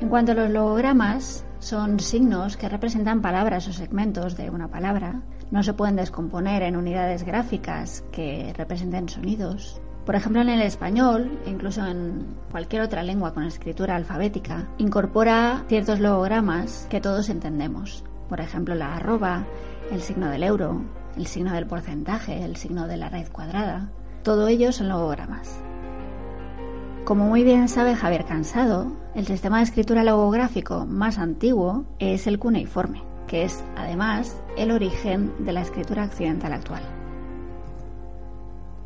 [0.00, 5.22] En cuanto a los logogramas, son signos que representan palabras o segmentos de una palabra
[5.50, 9.80] no se pueden descomponer en unidades gráficas que representen sonidos.
[10.04, 16.00] Por ejemplo, en el español, incluso en cualquier otra lengua con escritura alfabética, incorpora ciertos
[16.00, 18.04] logogramas que todos entendemos.
[18.28, 19.46] Por ejemplo, la arroba,
[19.90, 20.82] el signo del euro,
[21.16, 23.90] el signo del porcentaje, el signo de la raíz cuadrada.
[24.22, 25.60] Todo ello son logogramas.
[27.04, 32.38] Como muy bien sabe Javier Cansado, el sistema de escritura logográfico más antiguo es el
[32.38, 36.82] cuneiforme que es además el origen de la escritura occidental actual.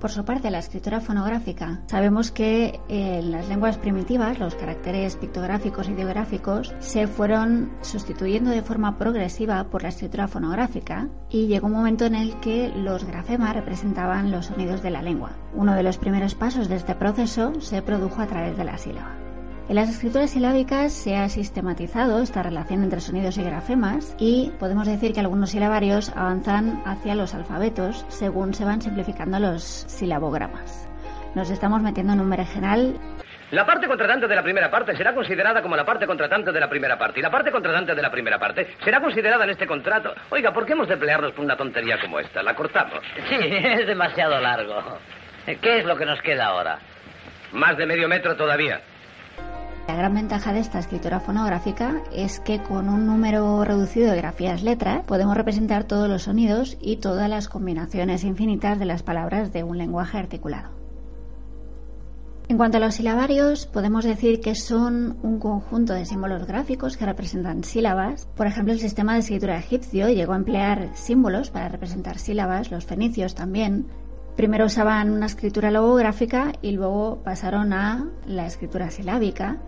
[0.02, 1.80] Por su parte, la escritura fonográfica.
[1.86, 8.62] Sabemos que en las lenguas primitivas los caracteres pictográficos y ideográficos se fueron sustituyendo de
[8.62, 13.54] forma progresiva por la escritura fonográfica y llegó un momento en el que los grafemas
[13.54, 15.36] representaban los sonidos de la lengua.
[15.54, 19.21] Uno de los primeros pasos de este proceso se produjo a través de la sílaba.
[19.68, 24.86] En las escrituras silábicas se ha sistematizado esta relación entre sonidos y grafemas y podemos
[24.86, 30.88] decir que algunos silabarios avanzan hacia los alfabetos según se van simplificando los silabogramas.
[31.34, 32.98] Nos estamos metiendo en un meregenal
[33.52, 36.70] la parte contratante de la primera parte será considerada como la parte contratante de la
[36.70, 37.20] primera parte.
[37.20, 40.14] Y la parte contratante de la primera parte será considerada en este contrato.
[40.30, 42.42] Oiga, ¿por qué hemos de pelearnos por una tontería como esta?
[42.42, 43.04] La cortamos.
[43.28, 44.98] Sí, es demasiado largo.
[45.44, 46.78] ¿Qué es lo que nos queda ahora?
[47.52, 48.80] Más de medio metro todavía.
[49.88, 54.62] La gran ventaja de esta escritura fonográfica es que con un número reducido de grafías
[54.62, 59.64] letras podemos representar todos los sonidos y todas las combinaciones infinitas de las palabras de
[59.64, 60.70] un lenguaje articulado.
[62.48, 67.06] En cuanto a los silabarios, podemos decir que son un conjunto de símbolos gráficos que
[67.06, 68.26] representan sílabas.
[68.36, 72.84] Por ejemplo, el sistema de escritura egipcio llegó a emplear símbolos para representar sílabas, los
[72.84, 73.86] fenicios también.
[74.36, 79.58] Primero usaban una escritura logográfica y luego pasaron a la escritura silábica.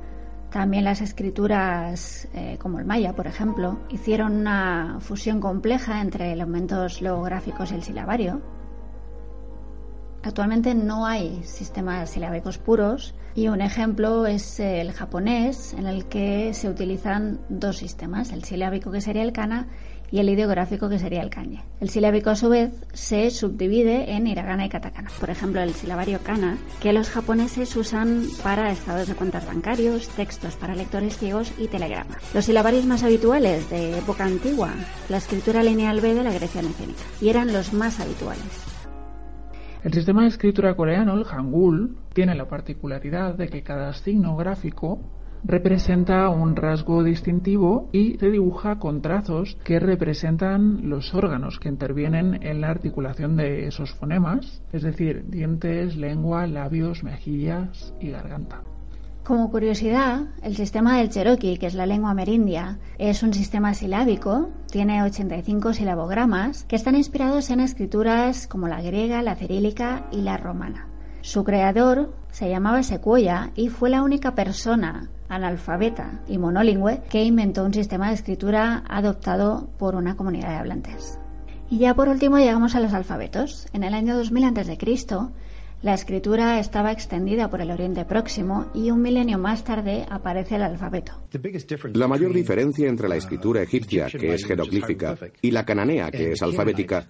[0.51, 7.03] También las escrituras, eh, como el maya, por ejemplo, hicieron una fusión compleja entre elementos
[7.03, 8.41] logográficos y el silabario.
[10.23, 16.55] Actualmente no hay sistemas silábicos puros y un ejemplo es el japonés en el que
[16.55, 19.69] se utilizan dos sistemas, el silábico que sería el kana
[20.15, 21.59] y el ideográfico que sería el kanji.
[21.81, 25.11] El silábico a su vez se subdivide en hiragana y katakana.
[25.19, 30.55] Por ejemplo, el silabario kana, que los japoneses usan para estados de cuentas bancarios, textos
[30.55, 32.19] para lectores ciegos y telegramas.
[32.33, 34.71] Los silabarios más habituales de época antigua,
[35.09, 38.45] la escritura lineal B de la Grecia mecánica, y eran los más habituales.
[39.83, 45.01] El sistema de escritura coreano, el Hangul, tiene la particularidad de que cada signo gráfico
[45.45, 52.43] representa un rasgo distintivo y se dibuja con trazos que representan los órganos que intervienen
[52.43, 58.63] en la articulación de esos fonemas, es decir, dientes, lengua, labios, mejillas y garganta.
[59.25, 64.51] Como curiosidad, el sistema del Cherokee, que es la lengua amerindia, es un sistema silábico,
[64.71, 70.37] tiene 85 silabogramas, que están inspirados en escrituras como la griega, la cirílica y la
[70.37, 70.89] romana.
[71.23, 77.65] Su creador se llamaba Sequoia y fue la única persona analfabeta y monolingüe que inventó
[77.65, 81.21] un sistema de escritura adoptado por una comunidad de hablantes.
[81.71, 83.69] Y ya por último llegamos a los alfabetos.
[83.73, 84.77] En el año 2000 a.C.,
[85.83, 90.63] la escritura estaba extendida por el Oriente Próximo y un milenio más tarde aparece el
[90.63, 91.13] alfabeto.
[91.93, 96.43] La mayor diferencia entre la escritura egipcia, que es jeroglífica, y la cananea, que es
[96.43, 97.07] alfabética,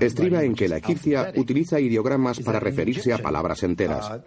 [0.00, 4.20] estriba en que la egipcia utiliza ideogramas para referirse a palabras enteras.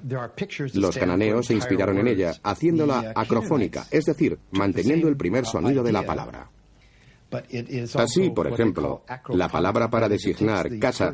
[0.74, 5.92] Los cananeos se inspiraron en ella, haciéndola acrofónica, es decir, manteniendo el primer sonido de
[5.92, 6.50] la palabra.
[7.96, 11.12] Así, por ejemplo, la palabra para designar casa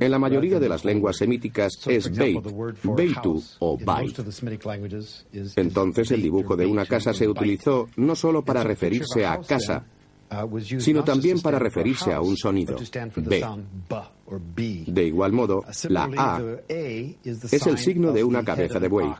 [0.00, 2.44] en la mayoría de las lenguas semíticas es beit,
[2.84, 4.16] beitu o bait.
[5.56, 9.86] Entonces el dibujo de una casa se utilizó no solo para referirse a casa,
[10.78, 12.76] sino también para referirse a un sonido,
[14.56, 14.84] B.
[14.86, 19.12] De igual modo, la A es el signo de una cabeza de buey.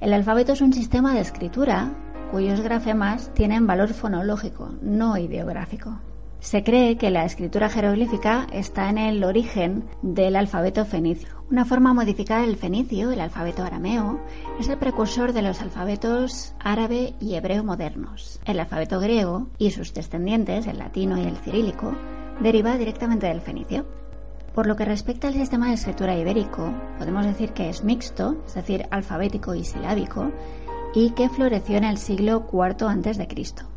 [0.00, 1.92] El alfabeto es un sistema de escritura
[2.30, 6.00] cuyos grafemas tienen valor fonológico, no ideográfico.
[6.44, 11.30] Se cree que la escritura jeroglífica está en el origen del alfabeto fenicio.
[11.50, 14.20] Una forma modificada del fenicio, el alfabeto arameo,
[14.60, 18.40] es el precursor de los alfabetos árabe y hebreo modernos.
[18.44, 21.96] El alfabeto griego y sus descendientes, el latino y el cirílico,
[22.40, 23.86] deriva directamente del fenicio.
[24.54, 28.52] Por lo que respecta al sistema de escritura ibérico, podemos decir que es mixto, es
[28.52, 30.30] decir, alfabético y silábico,
[30.94, 33.28] y que floreció en el siglo IV a.C.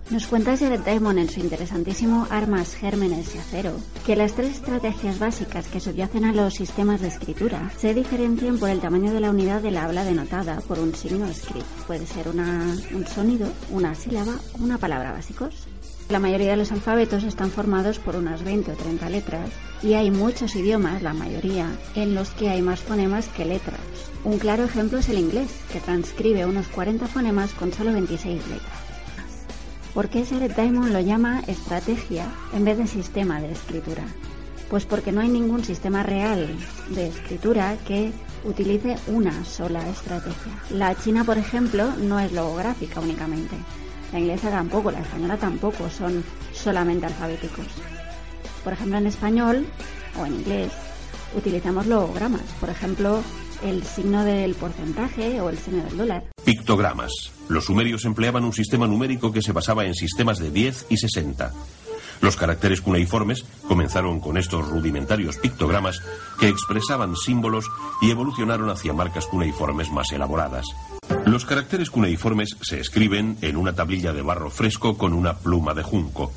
[0.09, 3.73] Nos cuenta Jared Diamond en su interesantísimo Armas, Gérmenes y Acero
[4.05, 8.69] que las tres estrategias básicas que subyacen a los sistemas de escritura se diferencian por
[8.69, 11.67] el tamaño de la unidad de la habla denotada por un signo script.
[11.87, 15.67] Puede ser un sonido, una sílaba o una palabra básicos.
[16.07, 19.49] La mayoría de los alfabetos están formados por unas 20 o 30 letras
[19.83, 23.81] y hay muchos idiomas, la mayoría, en los que hay más fonemas que letras.
[24.23, 28.96] Un claro ejemplo es el inglés, que transcribe unos 40 fonemas con solo 26 letras.
[29.93, 34.03] ¿Por qué Jared Diamond lo llama estrategia en vez de sistema de escritura?
[34.69, 36.47] Pues porque no hay ningún sistema real
[36.89, 38.11] de escritura que
[38.43, 40.53] utilice una sola estrategia.
[40.69, 43.55] La china, por ejemplo, no es logográfica únicamente
[44.11, 46.23] la inglesa tampoco, la española tampoco, son
[46.53, 47.67] solamente alfabéticos.
[48.63, 49.65] Por ejemplo, en español
[50.19, 50.71] o en inglés
[51.35, 53.21] utilizamos logogramas, por ejemplo,
[53.63, 56.23] el signo del porcentaje o el signo del dólar.
[56.43, 57.11] Pictogramas.
[57.49, 61.53] Los sumerios empleaban un sistema numérico que se basaba en sistemas de 10 y 60.
[62.21, 66.01] Los caracteres cuneiformes comenzaron con estos rudimentarios pictogramas
[66.39, 67.65] que expresaban símbolos
[68.01, 70.65] y evolucionaron hacia marcas cuneiformes más elaboradas.
[71.25, 75.83] Los caracteres cuneiformes se escriben en una tablilla de barro fresco con una pluma de
[75.83, 76.31] junco.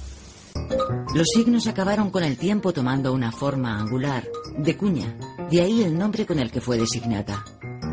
[1.14, 5.16] Los signos acabaron con el tiempo tomando una forma angular, de cuña,
[5.50, 7.44] de ahí el nombre con el que fue designada,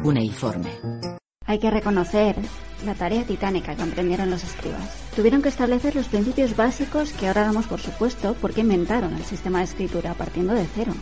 [0.04, 0.72] cuneiforme.
[1.46, 2.36] Hay que reconocer
[2.86, 4.96] la tarea titánica que emprendieron los escribas.
[5.16, 9.60] Tuvieron que establecer los principios básicos que ahora damos por supuesto porque inventaron el sistema
[9.60, 10.94] de escritura partiendo de cero.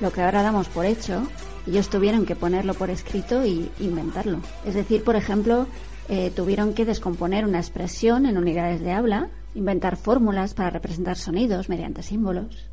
[0.00, 1.22] Lo que ahora damos por hecho,
[1.66, 4.40] ellos tuvieron que ponerlo por escrito y inventarlo.
[4.66, 5.66] Es decir, por ejemplo,
[6.08, 11.68] eh, tuvieron que descomponer una expresión en unidades de habla, inventar fórmulas para representar sonidos
[11.68, 12.66] mediante símbolos.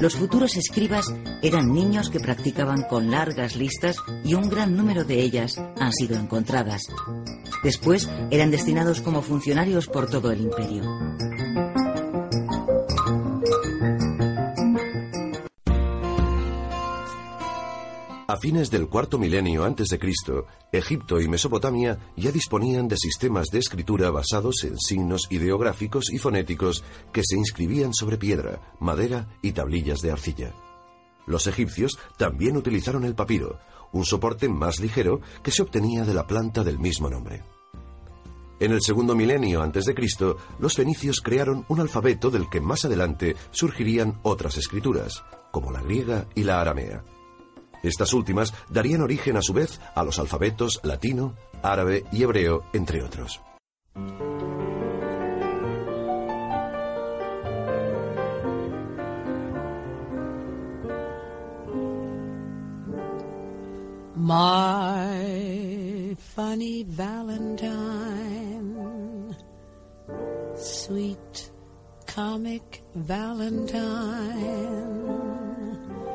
[0.00, 5.20] Los futuros escribas eran niños que practicaban con largas listas y un gran número de
[5.20, 6.82] ellas han sido encontradas.
[7.62, 10.82] Después eran destinados como funcionarios por todo el imperio.
[18.28, 23.48] A fines del cuarto milenio antes de Cristo, Egipto y Mesopotamia ya disponían de sistemas
[23.48, 29.52] de escritura basados en signos ideográficos y fonéticos que se inscribían sobre piedra, madera y
[29.52, 30.54] tablillas de arcilla.
[31.26, 33.58] Los egipcios también utilizaron el papiro,
[33.90, 37.42] un soporte más ligero que se obtenía de la planta del mismo nombre.
[38.60, 42.84] En el segundo milenio antes de Cristo, los fenicios crearon un alfabeto del que más
[42.84, 47.02] adelante surgirían otras escrituras, como la griega y la aramea.
[47.82, 53.02] Estas últimas darían origen a su vez a los alfabetos latino, árabe y hebreo, entre
[53.02, 53.40] otros.
[64.14, 68.76] My funny Valentine,
[70.54, 71.50] sweet
[72.06, 75.31] comic Valentine.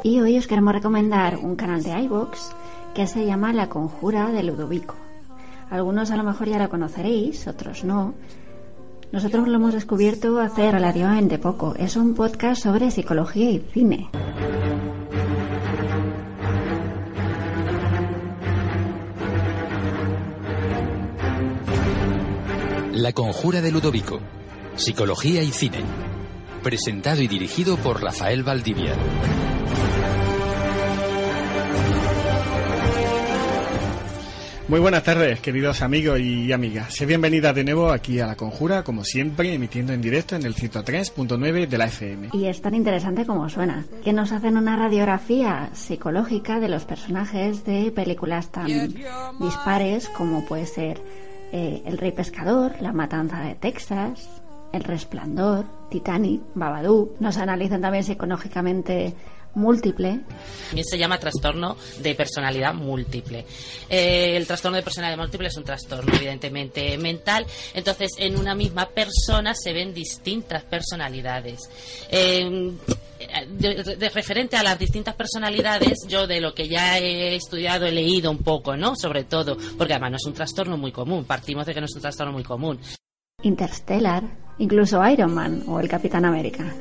[0.03, 2.39] Y hoy os queremos recomendar un canal de iVoox
[2.93, 4.95] que se llama La Conjura de Ludovico.
[5.69, 8.13] Algunos a lo mejor ya lo conoceréis, otros no.
[9.11, 11.75] Nosotros lo hemos descubierto hace relativamente poco.
[11.75, 14.09] Es un podcast sobre psicología y cine.
[22.93, 24.19] La Conjura de Ludovico.
[24.75, 25.83] Psicología y cine.
[26.63, 28.95] Presentado y dirigido por Rafael Valdivia.
[34.69, 36.93] Muy buenas tardes, queridos amigos y amigas.
[36.93, 40.55] Sé bienvenidas de nuevo aquí a La Conjura, como siempre, emitiendo en directo en el
[40.55, 42.29] 103.9 de la FM.
[42.33, 47.63] Y es tan interesante como suena, que nos hacen una radiografía psicológica de los personajes
[47.63, 48.67] de películas tan
[49.39, 50.99] dispares como puede ser
[51.53, 54.41] eh, El Rey Pescador, La Matanza de Texas,
[54.73, 57.21] El Resplandor, Titanic, Babadook.
[57.21, 59.13] Nos analizan también psicológicamente
[59.57, 60.21] múltiple.
[60.67, 63.45] También se llama trastorno de personalidad múltiple.
[63.89, 68.87] Eh, el trastorno de personalidad múltiple es un trastorno evidentemente mental, entonces en una misma
[68.87, 71.69] persona se ven distintas personalidades.
[72.09, 72.71] Eh,
[73.49, 77.91] de, de referente a las distintas personalidades, yo de lo que ya he estudiado he
[77.91, 78.95] leído un poco, ¿no?
[78.95, 81.95] Sobre todo, porque además no es un trastorno muy común, partimos de que no es
[81.95, 82.79] un trastorno muy común.
[83.41, 84.23] Interstellar,
[84.59, 86.73] incluso Iron Man o el Capitán América.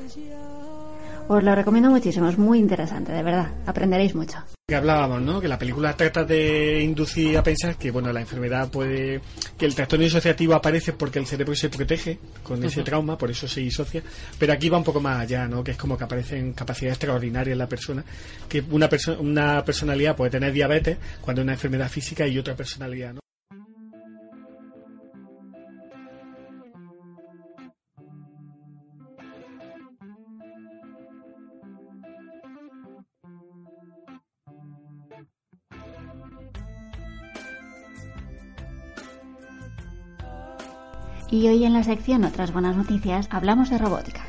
[1.29, 4.39] Os lo recomiendo muchísimo, es muy interesante, de verdad, aprenderéis mucho.
[4.69, 5.41] Que hablábamos, ¿no?
[5.41, 9.21] Que la película trata de inducir a pensar que, bueno, la enfermedad puede.
[9.59, 13.47] que el trastorno disociativo aparece porque el cerebro se protege con ese trauma, por eso
[13.49, 14.03] se disocia.
[14.39, 15.63] Pero aquí va un poco más allá, ¿no?
[15.65, 18.05] Que es como que aparecen capacidades extraordinarias en la persona.
[18.49, 22.55] Que una, perso- una personalidad puede tener diabetes cuando es una enfermedad física y otra
[22.55, 23.21] personalidad, ¿no?
[41.29, 44.23] Y hoy en la sección Otras Buenas Noticias hablamos de robótica.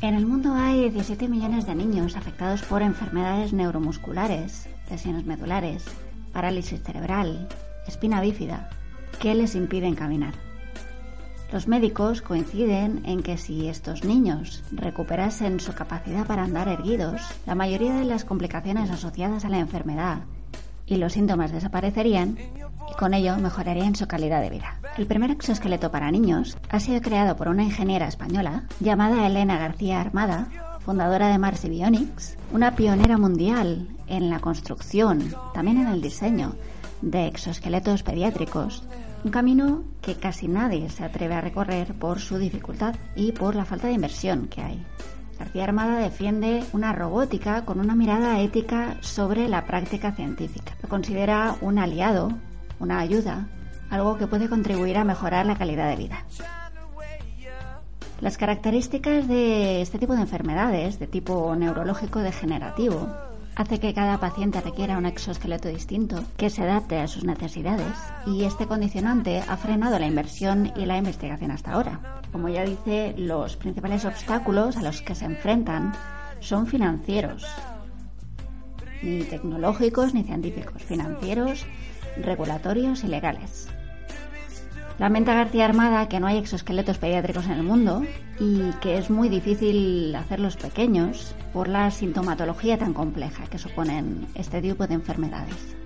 [0.00, 5.84] En el mundo hay 17 millones de niños afectados por enfermedades neuromusculares, lesiones medulares,
[6.32, 7.48] parálisis cerebral,
[7.86, 8.68] espina bífida,
[9.20, 10.34] que les impiden caminar.
[11.52, 17.54] Los médicos coinciden en que si estos niños recuperasen su capacidad para andar erguidos, la
[17.54, 20.24] mayoría de las complicaciones asociadas a la enfermedad
[20.86, 22.36] y los síntomas desaparecerían
[22.90, 24.78] y con ello mejorarían su calidad de vida.
[24.96, 30.00] El primer exoesqueleto para niños ha sido creado por una ingeniera española llamada Elena García
[30.00, 30.48] Armada,
[30.80, 36.54] fundadora de Mars Bionics, una pionera mundial en la construcción, también en el diseño
[37.00, 38.84] de exoesqueletos pediátricos,
[39.24, 43.64] un camino que casi nadie se atreve a recorrer por su dificultad y por la
[43.64, 44.86] falta de inversión que hay.
[45.38, 50.76] García Armada defiende una robótica con una mirada ética sobre la práctica científica.
[50.82, 52.32] Lo considera un aliado,
[52.78, 53.46] una ayuda,
[53.90, 56.24] algo que puede contribuir a mejorar la calidad de vida.
[58.20, 63.08] Las características de este tipo de enfermedades, de tipo neurológico degenerativo,
[63.56, 67.94] hace que cada paciente requiera un exoesqueleto distinto que se adapte a sus necesidades
[68.26, 72.20] y este condicionante ha frenado la inversión y la investigación hasta ahora.
[72.32, 75.92] Como ya dice, los principales obstáculos a los que se enfrentan
[76.40, 77.46] son financieros,
[79.02, 81.64] ni tecnológicos ni científicos, financieros,
[82.16, 83.68] regulatorios y legales.
[84.98, 88.04] Lamenta García Armada que no hay exoesqueletos pediátricos en el mundo
[88.38, 94.62] y que es muy difícil hacerlos pequeños por la sintomatología tan compleja que suponen este
[94.62, 95.76] tipo de enfermedades.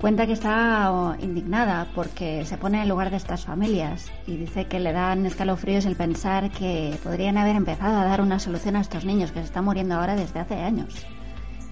[0.00, 4.66] Cuenta que está oh, indignada porque se pone en lugar de estas familias y dice
[4.66, 8.80] que le dan escalofríos el pensar que podrían haber empezado a dar una solución a
[8.80, 11.06] estos niños que se están muriendo ahora desde hace años.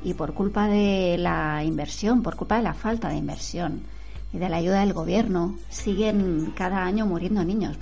[0.04, 3.84] Y por culpa de la inversión, por culpa de la falta de inversión
[4.32, 7.76] y de la ayuda del gobierno, siguen cada año muriendo niños.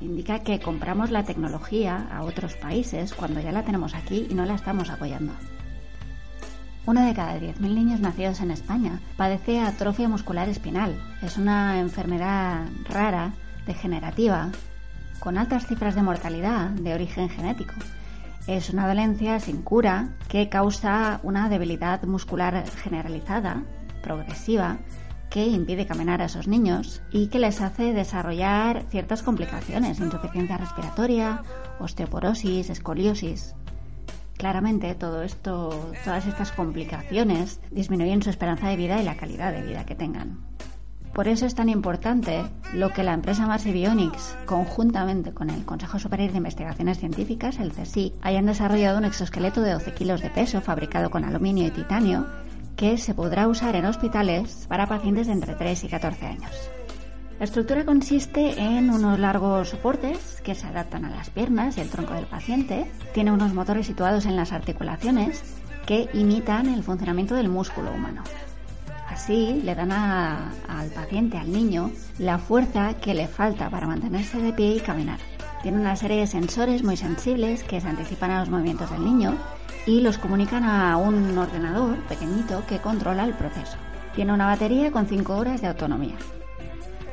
[0.00, 4.44] Indica que compramos la tecnología a otros países cuando ya la tenemos aquí y no
[4.44, 5.32] la estamos apoyando.
[6.86, 10.94] Uno de cada 10.000 niños nacidos en España padece atrofia muscular espinal.
[11.22, 13.32] Es una enfermedad rara,
[13.66, 14.50] degenerativa,
[15.18, 17.72] con altas cifras de mortalidad de origen genético.
[18.46, 23.62] Es una dolencia sin cura que causa una debilidad muscular generalizada,
[24.02, 24.76] progresiva,
[25.34, 31.42] que impide caminar a esos niños y que les hace desarrollar ciertas complicaciones, insuficiencia respiratoria,
[31.80, 33.56] osteoporosis, escoliosis.
[34.36, 39.62] Claramente todo esto, todas estas complicaciones disminuyen su esperanza de vida y la calidad de
[39.62, 40.38] vida que tengan.
[41.12, 45.98] Por eso es tan importante lo que la empresa Marsi Bionics, conjuntamente con el Consejo
[45.98, 50.60] Superior de Investigaciones Científicas, el CSIC, hayan desarrollado un exoesqueleto de 12 kilos de peso
[50.60, 52.24] fabricado con aluminio y titanio
[52.76, 56.70] que se podrá usar en hospitales para pacientes de entre 3 y 14 años.
[57.38, 61.90] La estructura consiste en unos largos soportes que se adaptan a las piernas y el
[61.90, 62.86] tronco del paciente.
[63.12, 65.42] Tiene unos motores situados en las articulaciones
[65.84, 68.22] que imitan el funcionamiento del músculo humano.
[69.08, 74.52] Así le dan al paciente, al niño, la fuerza que le falta para mantenerse de
[74.52, 75.18] pie y caminar.
[75.64, 79.34] Tiene una serie de sensores muy sensibles que se anticipan a los movimientos del niño
[79.86, 83.78] y los comunican a un ordenador pequeñito que controla el proceso.
[84.14, 86.16] Tiene una batería con 5 horas de autonomía.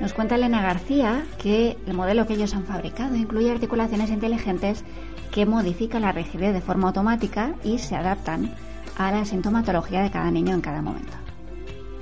[0.01, 4.83] Nos cuenta Elena García que el modelo que ellos han fabricado incluye articulaciones inteligentes
[5.31, 8.53] que modifican la rigidez de forma automática y se adaptan
[8.97, 11.13] a la sintomatología de cada niño en cada momento.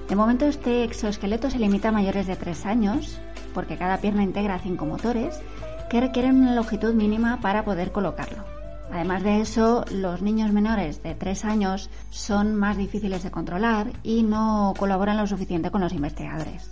[0.09, 3.19] De momento este exoesqueleto se limita a mayores de 3 años
[3.53, 5.39] porque cada pierna integra 5 motores
[5.89, 8.43] que requieren una longitud mínima para poder colocarlo.
[8.91, 14.23] Además de eso, los niños menores de 3 años son más difíciles de controlar y
[14.23, 16.71] no colaboran lo suficiente con los investigadores.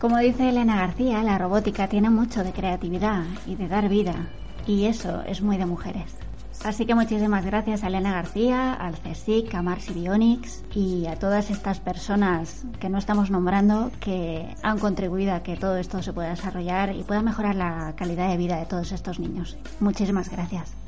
[0.00, 4.28] Como dice Elena García, la robótica tiene mucho de creatividad y de dar vida,
[4.66, 6.16] y eso es muy de mujeres.
[6.64, 11.50] Así que muchísimas gracias a Elena García, al CSIC, a Mars Bionics y a todas
[11.50, 16.30] estas personas que no estamos nombrando que han contribuido a que todo esto se pueda
[16.30, 19.56] desarrollar y pueda mejorar la calidad de vida de todos estos niños.
[19.80, 20.87] Muchísimas gracias.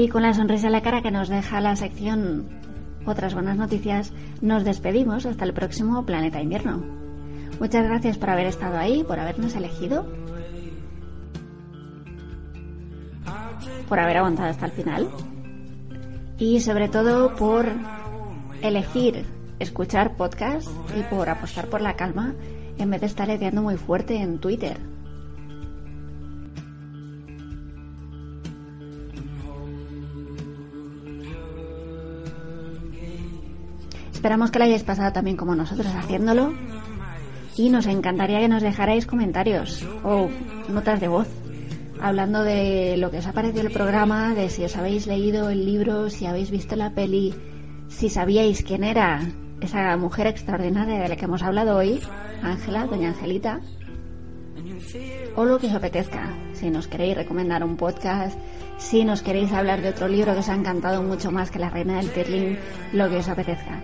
[0.00, 2.48] Y con la sonrisa en la cara que nos deja la sección
[3.04, 6.82] Otras buenas noticias, nos despedimos hasta el próximo Planeta Invierno.
[7.60, 10.06] Muchas gracias por haber estado ahí, por habernos elegido,
[13.90, 15.10] por haber aguantado hasta el final
[16.38, 17.66] y sobre todo por
[18.62, 19.26] elegir
[19.58, 22.34] escuchar podcast y por apostar por la calma
[22.78, 24.78] en vez de estar leteando muy fuerte en Twitter.
[34.20, 36.52] Esperamos que lo hayáis pasado también como nosotros haciéndolo.
[37.56, 40.28] Y nos encantaría que nos dejarais comentarios o
[40.68, 41.26] notas de voz
[42.02, 45.64] hablando de lo que os ha parecido el programa, de si os habéis leído el
[45.64, 47.34] libro, si habéis visto la peli,
[47.88, 49.22] si sabíais quién era
[49.62, 51.98] esa mujer extraordinaria de la que hemos hablado hoy,
[52.42, 53.60] Ángela, doña Angelita,
[55.34, 56.36] o lo que os apetezca.
[56.52, 58.38] Si nos queréis recomendar un podcast,
[58.76, 61.70] si nos queréis hablar de otro libro que os ha encantado mucho más que La
[61.70, 62.58] Reina del Tirling,
[62.92, 63.80] lo que os apetezca.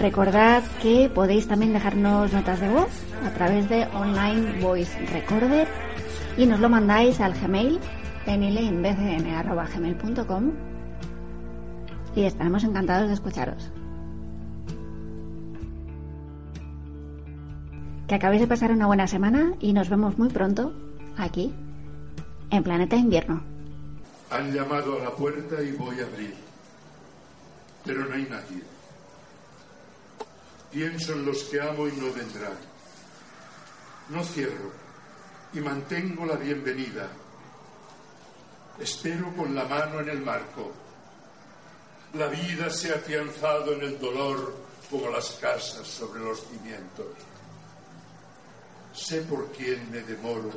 [0.00, 2.88] Recordad que podéis también dejarnos notas de voz
[3.22, 5.68] a través de Online Voice Recorder
[6.38, 7.78] y nos lo mandáis al Gmail
[8.24, 10.52] penileinbcn.com
[12.16, 13.70] y estaremos encantados de escucharos.
[18.08, 20.72] Que acabéis de pasar una buena semana y nos vemos muy pronto
[21.18, 21.52] aquí
[22.50, 23.42] en Planeta Invierno.
[24.30, 26.32] Han llamado a la puerta y voy a abrir,
[27.84, 28.69] pero no hay nadie.
[30.70, 32.56] Pienso en los que amo y no vendrán.
[34.08, 34.70] No cierro
[35.52, 37.08] y mantengo la bienvenida.
[38.78, 40.72] Espero con la mano en el marco.
[42.14, 44.54] La vida se ha afianzado en el dolor
[44.88, 47.06] como las casas sobre los cimientos.
[48.92, 50.50] Sé por quién me demoro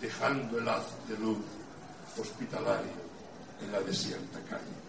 [0.00, 1.38] dejando el haz de luz
[2.18, 2.90] hospitalario
[3.60, 4.81] en la desierta calle.